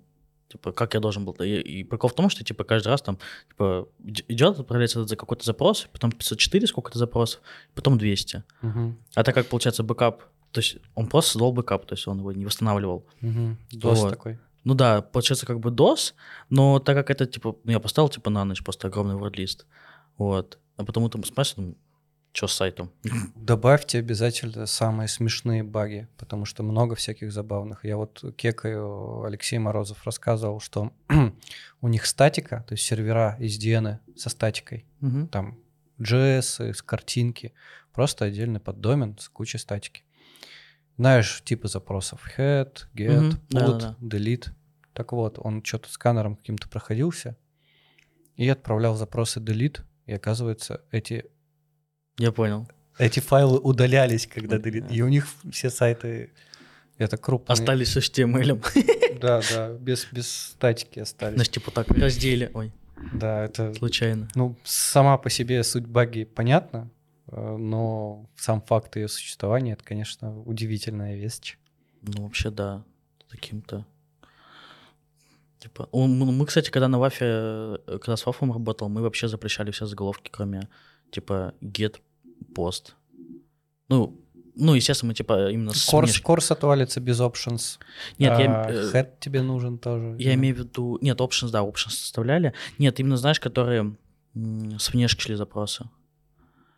[0.48, 1.34] типа, как я должен был...
[1.34, 3.18] И, и прикол в том, что, типа, каждый раз там,
[3.50, 7.42] типа, идет, отправляется за какой-то запрос, потом 504 сколько-то запросов,
[7.76, 8.44] потом 200.
[8.62, 10.24] Мгм, А так как, получается, бэкап...
[10.52, 13.06] То есть он просто создал бэкап, то есть он его не восстанавливал.
[13.22, 13.58] мгм.
[13.72, 14.10] DoS Вот.
[14.10, 14.40] такой.
[14.64, 16.14] Ну да, получается как бы DoS,
[16.50, 19.66] но так как это, типа, ну я поставил, типа, на ночь просто огромный word-лист,
[20.18, 20.60] вот.
[20.78, 21.78] А потом утром спрашиваю, думаю,
[22.32, 22.92] что с сайтом?
[23.36, 27.86] Добавьте обязательно самые смешные баги, потому что много всяких забавных.
[27.86, 30.92] Я вот кекаю Алексей Морозов рассказывал, что
[31.82, 34.86] у них статика, то есть сервера SDN со статикой.
[35.00, 35.28] Мгм.
[35.28, 35.58] там
[36.00, 37.54] JS, с картинки,
[37.94, 40.04] просто отдельный поддомен с кучей статики.
[41.00, 43.96] Знаешь, типы запросов head, get, Мгм, put, да-да-да.
[44.02, 44.50] delete.
[44.94, 47.38] Так вот, он что-то сканером каким-то проходился
[48.36, 51.24] и отправлял запросы delete, и оказывается, эти,
[52.18, 52.68] Я понял.
[52.98, 54.92] эти файлы удалялись, когда delete.
[54.92, 56.34] И у них все сайты,
[56.98, 57.54] это крупные.
[57.54, 58.62] Остались с HTML.
[59.22, 61.36] Да, да, без, без статики остались.
[61.36, 62.52] Значит, типа так, раздели.
[62.54, 62.72] Ой,
[63.14, 64.28] Да, это случайно.
[64.36, 66.90] Ну, сама по себе суть баги понятна,
[67.32, 71.58] но сам факт ее существования это, конечно, удивительная вещь.
[72.02, 72.84] Ну, вообще, да,
[73.30, 73.86] таким-то.
[75.60, 77.26] Типа, ну, мы, кстати, когда на Вафе,
[77.86, 80.70] э, когда с Вафом работал, мы вообще запрещали все заголовки, кроме,
[81.12, 81.98] типа, get,
[82.56, 82.94] post.
[83.90, 84.18] Ну,
[84.56, 87.78] ну, естественно, мы, типа, именно с Корс, внешки- корс отвалится без options.
[88.18, 90.16] Нет, я, а э, head тебе нужен тоже.
[90.18, 90.98] Я имею в виду...
[91.02, 92.54] Нет, options, да, options составляли.
[92.78, 93.96] Нет, именно, знаешь, которые
[94.34, 95.90] с внешки шли запросы.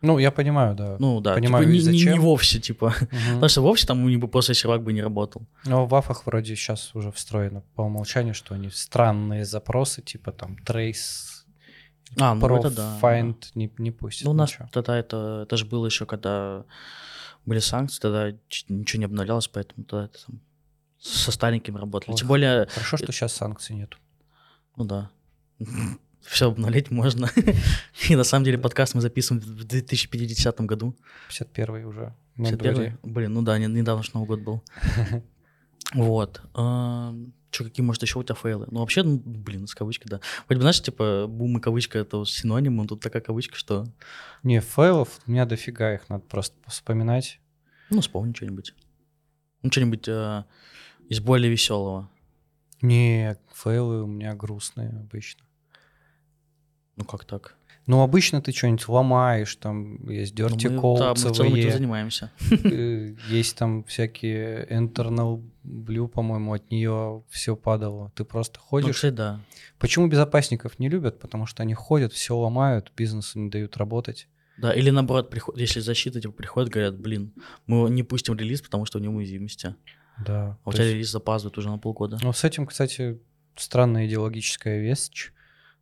[0.02, 0.96] Ну, я понимаю, да.
[0.98, 2.20] Ну, да, Понимаю, типа, не, не- не зачем.
[2.20, 2.94] вовсе, типа.
[3.00, 3.34] Мгм.
[3.34, 5.42] Потому что вовсе там у него просто сервак бы не работал.
[5.64, 10.56] Но в вафах вроде сейчас уже встроено по умолчанию, что они странные запросы, типа там
[10.66, 11.44] trace,
[12.20, 12.98] А, ну это да.
[13.00, 14.24] find не, не пустят.
[14.26, 14.68] Ну, у нас ничего.
[14.72, 16.64] тогда это, это же было еще, когда
[17.46, 18.32] были санкции, тогда
[18.68, 20.40] ничего не обновлялось, поэтому тогда это там
[21.00, 22.10] со старенькими работали.
[22.12, 23.94] Ой, Тем более, Хорошо, что сейчас санкций нет.
[24.76, 25.10] ну да,
[26.22, 27.30] все обновлять можно.
[28.08, 30.96] И на самом деле подкаст мы записываем в 2050 году.
[31.28, 32.14] 51 уже.
[32.36, 32.98] на 51 дворе.
[33.02, 34.62] Блин, ну да, не- недавно ж Новый год был.
[35.94, 36.40] Вот.
[37.50, 38.66] Че, какие, может, еще у тебя фейлы?
[38.70, 40.20] Ну, вообще, ну, блин, с кавычкой, да.
[40.46, 43.86] Вроде бы, знаешь, типа, бум и кавычка— это синоним, но тут такая кавычка, что...
[44.42, 47.40] Не, фейлов у меня дофига, их надо просто вспоминать.
[47.90, 48.74] Ну, вспомни что-нибудь.
[49.60, 50.44] Ну, что-нибудь э,
[51.10, 52.08] из более веселого.
[52.80, 55.44] Не, фейлы у меня грустные обычно.
[57.02, 57.56] Ну, как так?
[57.86, 61.54] Ну, обычно ты что-нибудь ломаешь, там есть Ну, dirty мы, code, да, мы в целом
[61.54, 62.30] этим занимаемся.
[62.64, 68.12] э, есть там всякие internal blue, по-моему, от нее все падало.
[68.14, 68.94] Ты просто Ну, ходишь.
[68.96, 69.40] кстати, да.
[69.80, 71.18] Почему безопасников не любят?
[71.18, 74.28] Потому что они ходят, все ломают, бизнесу не дают работать.
[74.58, 77.32] Да, или наоборот, приход, если защита типа, приходит, говорят, блин,
[77.66, 79.74] мы не пустим релиз, потому что у него уязвимости.
[80.24, 80.56] Да.
[80.62, 82.18] А у тебя есть- релиз запаздывает уже на полгода.
[82.22, 83.18] Ну, с этим, кстати,
[83.56, 85.32] странная идеологическая вещь,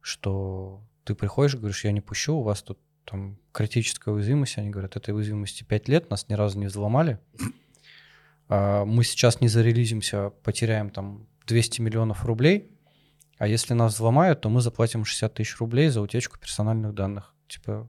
[0.00, 4.58] что ты приходишь и говоришь, я не пущу, у вас тут там критическая уязвимость.
[4.58, 7.18] Они говорят, этой уязвимости 5 лет, нас ни разу не взломали.
[8.48, 12.70] А мы сейчас не зарелизимся, потеряем там 200 миллионов рублей,
[13.38, 17.34] а если нас взломают, то мы заплатим 60 тысяч рублей за утечку персональных данных.
[17.48, 17.88] Типа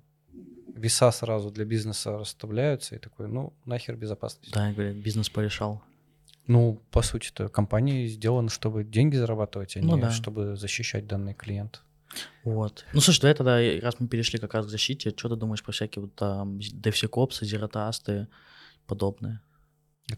[0.73, 4.53] веса сразу для бизнеса расставляются, и такой, ну, нахер безопасность.
[4.53, 5.81] Да, говорят, бизнес порешал.
[6.47, 10.11] Ну, по сути-то, компании сделаны, чтобы деньги зарабатывать, а Ну не да.
[10.11, 11.79] чтобы защищать данные клиента.
[12.43, 12.85] Вот.
[12.93, 15.71] Ну, слушай, давай тогда, раз мы перешли как раз к защите, что ты думаешь про
[15.71, 18.27] всякие вот там DevSecOps, и
[18.87, 19.41] подобное?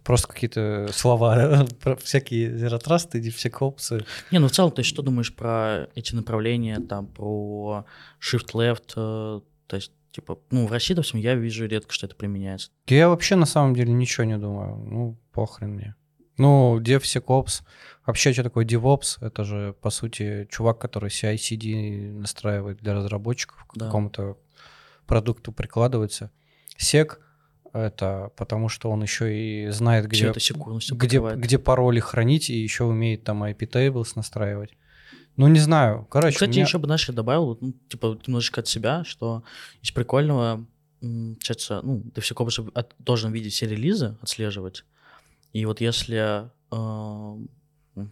[0.04, 4.06] Просто какие-то слова, про всякие зеротрасты, дефсекопсы.
[4.32, 7.86] Не, ну в целом, ты что думаешь про эти направления, там, про
[8.20, 12.72] shift-left, э, то есть, типа, ну, в России, допустим, я вижу редко, что это применяется.
[12.88, 14.78] Я вообще на самом деле ничего не думаю.
[14.78, 15.96] Ну, похрен мне.
[16.38, 17.62] Ну, DevSecOps.
[18.06, 19.18] Вообще, что такое DevOps?
[19.22, 23.86] Это же, по сути, чувак, который CI-CD настраивает для разработчиков к Да.
[23.86, 24.38] какому-то
[25.06, 26.32] продукту прикладывается.
[26.80, 27.18] Sec—
[27.74, 33.24] это потому, что он еще и знает, Где где, где, пароли хранить, и еще умеет
[33.24, 34.72] там IP tables настраивать.
[35.38, 36.06] Ну, не знаю.
[36.10, 39.44] Короче, Кстати, меня- еще бы, знаешь, я добавил, ну, типа, немножечко от себя, что
[39.82, 40.66] из прикольного,
[41.02, 44.86] получается, ну, ты все же от- должен видеть все релизы, отслеживать.
[45.54, 47.38] И вот если, э,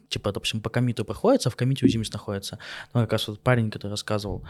[0.10, 2.60] типа, допустим, по комиту проходится, а в комите уязвимость находится,
[2.94, 4.44] ну, как раз вот парень, который рассказывал,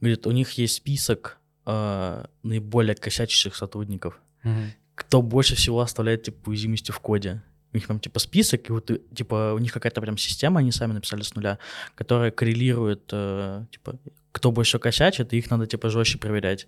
[0.00, 4.72] говорит, у них есть список э, наиболее косячащих сотрудников, Мгм.
[4.94, 7.42] кто больше всего оставляет, типа, уязвимости в коде.
[7.74, 10.94] У них там, типа, список, и вот, типа, у них какая-то прям система, они сами
[10.94, 11.58] написали с нуля,
[11.94, 13.98] которая коррелирует, э, типа,
[14.32, 16.66] кто больше косячит, и их надо, типа, жестче проверять.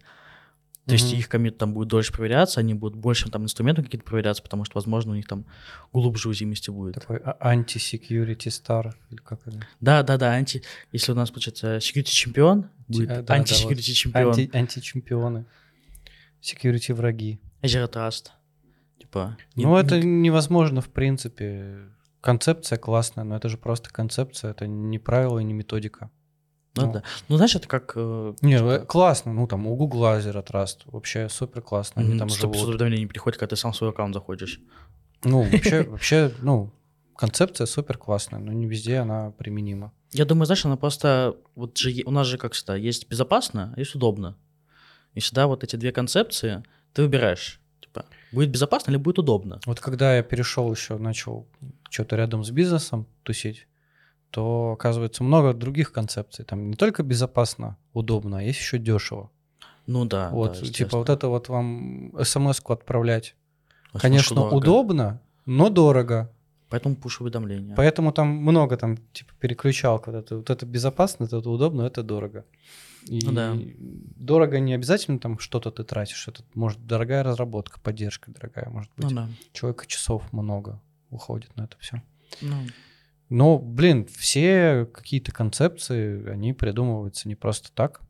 [0.90, 4.42] То есть их комит там будет дольше проверяться, они будут больше там инструментов какие-то проверяться,
[4.42, 5.44] потому что, возможно, у них там
[5.92, 6.94] глубже уязвимости будет.
[6.96, 9.60] Такой а- anti-security star, или как это?
[9.80, 10.62] Да, да, да, анти...
[10.92, 13.94] Если у нас, получается, security чемпион, будет Э, да, да, анти-security вот.
[13.96, 15.44] чемпион, Анти- античемпионы.
[16.42, 17.40] Security враги.
[17.62, 18.28] Zero Trust.
[18.98, 19.36] Типа...
[19.56, 21.78] Ну, это невозможно, в принципе.
[22.20, 26.10] Концепция классная, но это же просто концепция, это не правило и не методика.
[26.76, 26.92] Ну, ну.
[26.92, 27.02] да.
[27.28, 27.92] Ну, знаешь, это как...
[27.96, 32.10] э, Не, типа, э, классно, ну там у Гугла Zero Trust, вообще супер классно, они
[32.10, 32.68] мгм, там 100-500 живут.
[32.68, 34.60] уведомлений не приходит, когда ты сам в свой аккаунт заходишь.
[35.24, 36.70] Ну, вообще, вообще, ну,
[37.16, 39.92] концепция супер классная, но не везде она применима.
[40.12, 41.36] Я думаю, знаешь, она просто...
[41.54, 44.36] Вот же у нас же, как всегда, есть безопасно, а есть удобно.
[45.14, 46.62] И всегда вот эти две концепции
[46.92, 47.60] ты выбираешь.
[47.80, 49.60] Типа, будет безопасно или будет удобно?
[49.66, 51.46] Вот когда я перешел еще, начал
[51.90, 53.66] что-то рядом с бизнесом тусить,
[54.30, 56.44] то оказывается много других концепций.
[56.44, 59.30] Там не только безопасно, удобно, а есть еще дешево.
[59.86, 60.30] Ну да.
[60.30, 63.34] вот, да, типа вот это вот вам смс-ку отправлять.
[63.92, 64.54] Потому Конечно, дорого.
[64.54, 66.32] удобно, но дорого.
[66.68, 67.74] Поэтому пуш-уведомления.
[67.74, 70.06] Поэтому там много там типа переключалок.
[70.06, 72.44] Вот это, вот это безопасно, это удобно, это дорого.
[73.06, 73.56] И Ну да.
[74.16, 76.28] дорого не обязательно там что-то ты тратишь.
[76.28, 79.10] Это может дорогая разработка, поддержка дорогая, может быть.
[79.10, 79.28] Ну да.
[79.52, 82.02] Человека часов много уходит на это все.
[82.40, 82.54] Ну,
[83.30, 88.00] Но, блин, все какие-то концепции, они придумываются не просто так.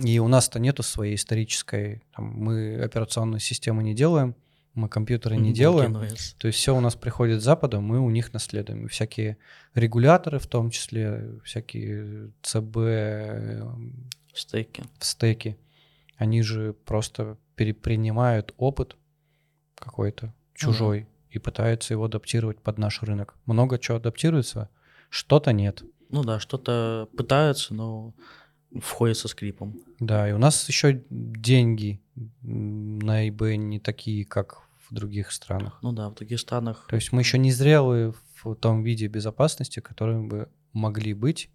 [0.00, 4.34] И у нас-то нету своей исторической, там, мы операционную систему не делаем,
[4.74, 5.94] мы компьютеры не делаем.
[6.38, 8.84] То есть все у нас приходит с Запада, мы у них наследуем.
[8.84, 9.38] И всякие
[9.74, 13.62] регуляторы, в том числе всякие ЦБ э,
[14.34, 14.82] В стейке.
[14.98, 15.56] в стеки,
[16.16, 18.96] они же просто перепринимают опыт
[19.76, 21.06] какой-то чужой
[21.36, 23.36] и пытаются его адаптировать под наш рынок.
[23.44, 24.70] Много чего адаптируется,
[25.10, 25.84] что-то нет.
[26.08, 28.14] Ну да, что-то пытаются, но
[28.80, 29.78] входит со скрипом.
[30.00, 32.00] Да, и у нас еще деньги
[32.42, 35.78] на eBay не такие, как в других странах.
[35.82, 36.86] Ну да, в других странах.
[36.88, 41.50] То есть мы еще не зрелые в том виде безопасности, которым бы могли быть,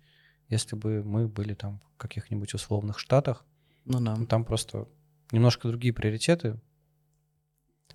[0.50, 3.46] если бы мы были там в каких-нибудь условных штатах.
[3.86, 4.16] Ну да.
[4.30, 4.88] Там просто
[5.32, 6.60] немножко другие приоритеты.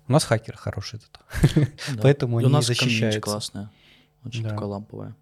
[0.07, 1.19] У нас хакеры хорошие тут.
[1.95, 2.01] Да.
[2.01, 3.21] Поэтому И они у нас комьюнити защищаются.
[3.21, 3.71] классная.
[4.23, 4.49] Очень Да.
[4.49, 5.15] такое ламповое.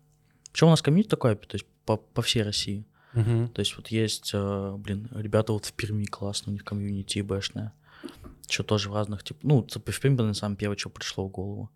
[0.52, 2.86] Причем у нас комьюнити такое, то есть по, по всей России.
[3.14, 7.72] То есть вот есть, э, блин, ребята вот в Перми классно, у них комьюнити бешеное.
[8.50, 11.70] Что тоже в разных, типа, ну, в Перми, наверное, самое первое, что пришло в голову.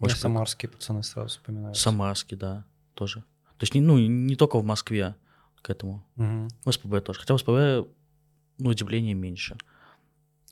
[0.00, 1.76] Очень самарские пацаны сразу вспоминают.
[1.76, 3.20] Самарский, да, тоже.
[3.58, 5.14] То есть, ну, не только в Москве
[5.60, 6.02] к этому.
[6.16, 6.48] Мгм.
[6.64, 7.20] В СПБ тоже.
[7.20, 7.86] Хотя в СПБ,
[8.58, 9.56] ну, удивление меньше.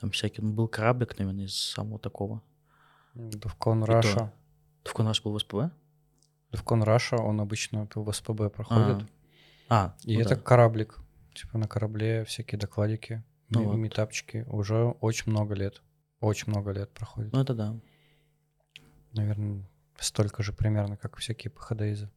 [0.05, 2.43] Там всякий, ну, был кораблик, наверное, из самого такого.
[3.15, 3.87] DEF CON то.
[3.87, 4.35] Russia.
[4.85, 5.73] В наш был в СПБ?
[6.53, 9.09] DEF CON Russia, он обычно в СПБ проходит.
[9.71, 10.43] А, И ну это да.
[10.43, 10.99] кораблик.
[11.33, 13.77] Типа на корабле всякие докладики, Ну вот.
[13.77, 14.45] митапчики.
[14.47, 15.81] Уже очень много лет.
[16.21, 17.33] Очень много лет проходит.
[17.33, 17.75] Ну, это да.
[19.13, 19.67] Наверное,
[19.99, 22.11] столько же примерно, как всякие ПХДИзы.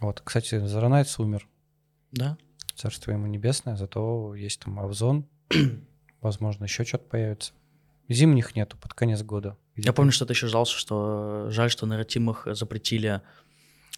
[0.00, 1.48] Вот, кстати, Заранайц умер.
[2.12, 2.38] Да?
[2.76, 5.26] Царство ему небесное, зато есть там Авзон.
[6.20, 7.52] Возможно, еще что-то появится.
[8.08, 9.56] Зимних нету под конец года.
[9.76, 13.22] Я помню, что ты еще жался, что э, жаль, что на Ратимах запретили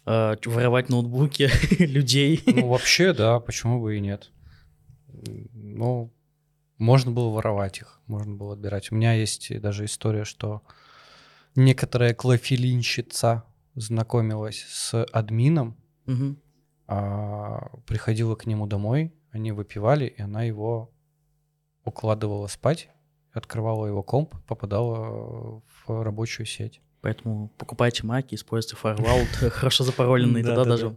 [0.05, 1.49] э, воровать ноутбуки
[1.83, 2.41] людей.
[2.45, 4.31] Ну, вообще, да, почему бы и нет.
[5.53, 6.13] Ну,
[6.77, 8.91] можно было воровать их, можно было отбирать.
[8.91, 10.61] У меня есть даже история, что
[11.55, 13.43] некоторая клофелинщица
[13.75, 16.37] знакомилась с админом, Мгм.
[16.87, 20.91] а, приходила к нему домой, они выпивали, и она его
[21.83, 22.89] укладывала спать.
[23.31, 26.81] открывала его комп, попадала в рабочую сеть.
[27.01, 30.95] Поэтому покупайте маки, используйте Firewall, хорошо запароленный, тогда даже...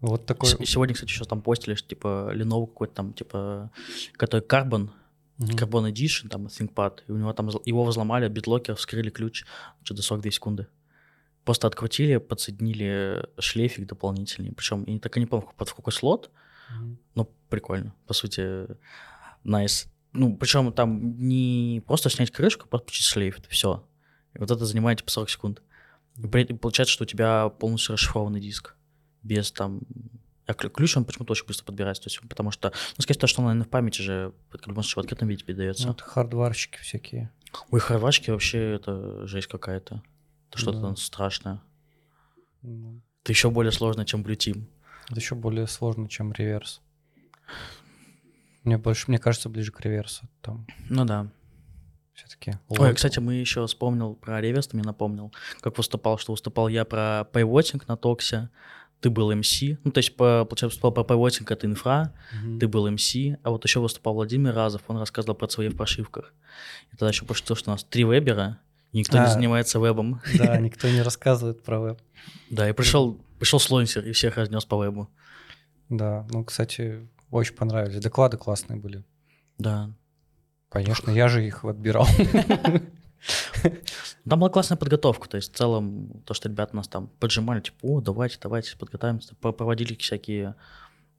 [0.00, 0.48] Вот такой...
[0.66, 3.70] Сегодня, кстати, еще там постили, что, типа, Lenovo какой-то там, типа,
[4.14, 4.90] который Carbon,
[5.38, 9.44] Carbon Edition, там, ThinkPad, и у него там, его взломали, битлокер, вскрыли ключ,
[9.82, 10.66] что-то 42 секунды.
[11.44, 16.30] Просто открутили, подсоединили шлейфик дополнительный, причем я так и не помню, под какой слот,
[16.70, 16.96] mm-hmm.
[17.14, 18.66] но прикольно, по сути,
[19.44, 19.86] nice.
[20.12, 23.86] Ну, причем там не просто снять крышку, подключить шлейф, это все.
[24.34, 25.62] И вот это занимает типа 40 секунд.
[26.16, 28.74] И при этом получается, что у тебя полностью расшифрованный диск.
[29.22, 29.82] Без там...
[30.46, 32.02] А ключ он почему-то очень быстро подбирается.
[32.02, 35.28] То есть, потому что, ну, сказать то, что он, наверное, в памяти же в открытом
[35.28, 35.86] виде передается.
[35.86, 37.30] Ну, это хардварщики всякие.
[37.70, 40.02] Ой, хардварщики вообще это жесть какая-то.
[40.48, 41.62] Это что-то там страшное.
[42.62, 43.00] Ну.
[43.22, 44.66] Это еще более сложно, чем Blue Team.
[45.08, 46.80] Это еще более сложно, чем реверс.
[48.64, 50.28] Мне больше, мне кажется, ближе к реверсу.
[50.42, 50.66] Там.
[50.88, 51.28] Ну да.
[52.14, 52.58] Все-таки.
[52.68, 56.84] Ой, кстати, мы еще вспомнил про реверс, ты мне напомнил, как выступал, что выступал я
[56.84, 58.50] про пейвотинг на Токсе,
[59.00, 62.58] ты был MC, ну, то есть, по, получается, выступал про пейвотинг, это инфра, mm-hmm.
[62.58, 66.34] ты был MC, а вот еще выступал Владимир Разов, он рассказывал про свои в прошивках.
[66.92, 68.58] И тогда еще пошутил, что у нас три вебера,
[68.92, 70.20] никто а, не занимается вебом.
[70.36, 71.98] Да, никто не рассказывает про веб.
[72.50, 75.08] Да, и пришел, пришел слонсер и всех разнес по вебу.
[75.88, 78.00] Да, ну, кстати, очень понравились.
[78.00, 79.04] Доклады классные были.
[79.58, 79.90] Да.
[80.68, 82.06] Конечно, я же их отбирал.
[84.28, 87.78] Там была классная подготовка, то есть в целом то, что ребята нас там поджимали, типа,
[87.82, 90.54] о, давайте, давайте подготовимся, проводили всякие,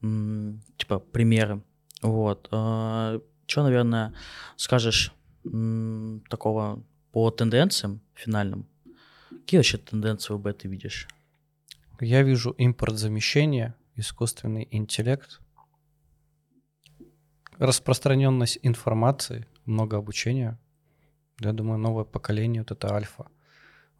[0.00, 1.62] типа, примеры.
[2.00, 2.48] Вот.
[2.50, 4.14] А, что, наверное,
[4.56, 6.82] скажешь такого
[7.12, 8.66] по тенденциям финальным?
[9.28, 11.08] Какие вообще тенденции в ты видишь?
[12.00, 15.41] Я вижу импорт замещения, искусственный интеллект,
[17.62, 20.58] распространенность информации, много обучения.
[21.40, 23.28] Я думаю, новое поколение, вот это альфа,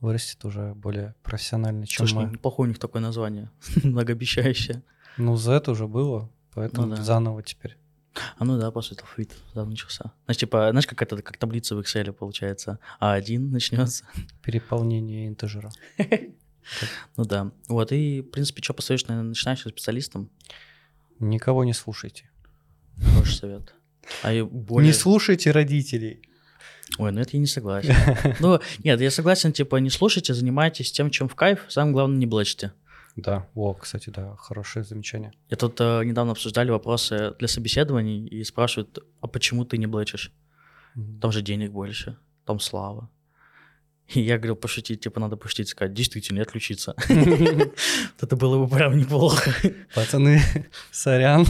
[0.00, 2.32] вырастет уже более профессионально, чем Слушай, мы.
[2.32, 3.50] неплохое у них такое название,
[3.82, 4.82] многообещающее.
[5.16, 7.02] Ну, Z уже было, поэтому ну, да.
[7.02, 7.76] заново теперь.
[8.36, 10.12] А ну да, после алфавит заново начался.
[10.26, 12.78] Значит, типа, знаешь, как это, как таблица в Excel получается.
[12.98, 14.04] А один начнется.
[14.42, 15.70] Переполнение интежера.
[17.16, 17.50] Ну да.
[17.66, 20.30] Вот, и, в принципе, что посоветуешь, наверное, начинающим специалистам?
[21.18, 22.30] Никого не слушайте.
[23.01, 23.74] Хороший совет.
[24.22, 24.88] А более...
[24.88, 26.22] Не слушайте родителей.
[26.99, 27.95] Ой, ну это я не согласен.
[28.40, 32.26] Ну, нет, я согласен, типа, не слушайте, занимайтесь тем, чем в кайф, самое главное, не
[32.26, 32.72] блочите.
[33.16, 35.32] Да, о, кстати, да, хорошее замечание.
[35.51, 40.32] Я тут э, недавно обсуждали вопросы для собеседований и спрашивают, а почему ты не блочишь?
[40.97, 41.20] Mm-hmm.
[41.20, 42.16] Там же денег больше,
[42.47, 43.11] там слава.
[44.09, 46.94] И я говорил пошутить, типа, надо пошутить, сказать, действительно, не отключиться.
[48.20, 49.55] Это было бы прям неплохо.
[49.94, 50.42] Пацаны,
[50.90, 51.46] сорян.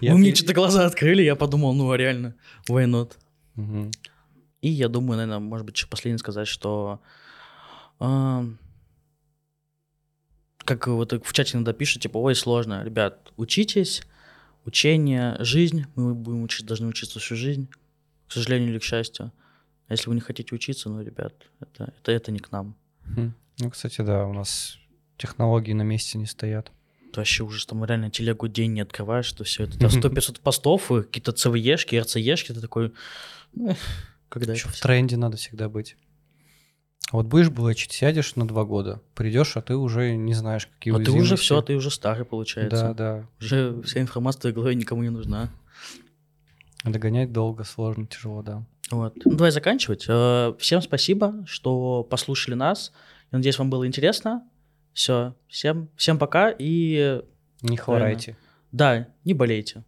[0.00, 2.34] Вы мне что-то глаза открыли, я подумал, ну, а реально,
[2.68, 3.12] why not?
[4.60, 7.00] И я думаю, наверное, может быть, еще последнее сказать, что
[7.98, 8.44] а,
[10.64, 12.84] как вот в чате иногда пишут, типа, ой, сложно.
[12.84, 14.02] Ребят, учитесь,
[14.64, 17.68] учение, жизнь, мы будем учиться, должны учиться всю жизнь,
[18.28, 19.32] к сожалению или к счастью.
[19.90, 22.76] А если вы не хотите учиться, ну, ребят, это, это, это не к нам.
[23.16, 23.32] Хм.
[23.58, 24.78] Ну, кстати, да, у нас
[25.16, 26.70] технологии на месте не стоят.
[27.08, 29.76] Это вообще ужас, там реально телегу день не открываешь, что все это.
[29.78, 32.92] 100-500 постов, какие-то ЦВЕшки, РЦЕшки, ты такой...
[34.28, 35.96] Когда Еще в тренде надо всегда быть.
[37.10, 41.04] Вот будешь блэчить, сядешь на два года, придешь, а ты уже не знаешь, какие А
[41.04, 42.94] ты уже все, ты уже старый, получается.
[42.94, 43.26] Да, да.
[43.40, 45.50] Уже вся информация в твоей голове никому не нужна.
[46.84, 48.64] Догонять долго, сложно, тяжело, да.
[48.90, 49.14] Вот.
[49.24, 50.06] Ну, давай заканчивать.
[50.08, 52.92] Э, всем спасибо, что послушали нас.
[53.30, 54.48] Я надеюсь, вам было интересно.
[54.92, 55.34] Все.
[55.48, 57.22] Всем, всем пока и...
[57.62, 58.36] Не хворайте.
[58.72, 59.84] Да, не болейте.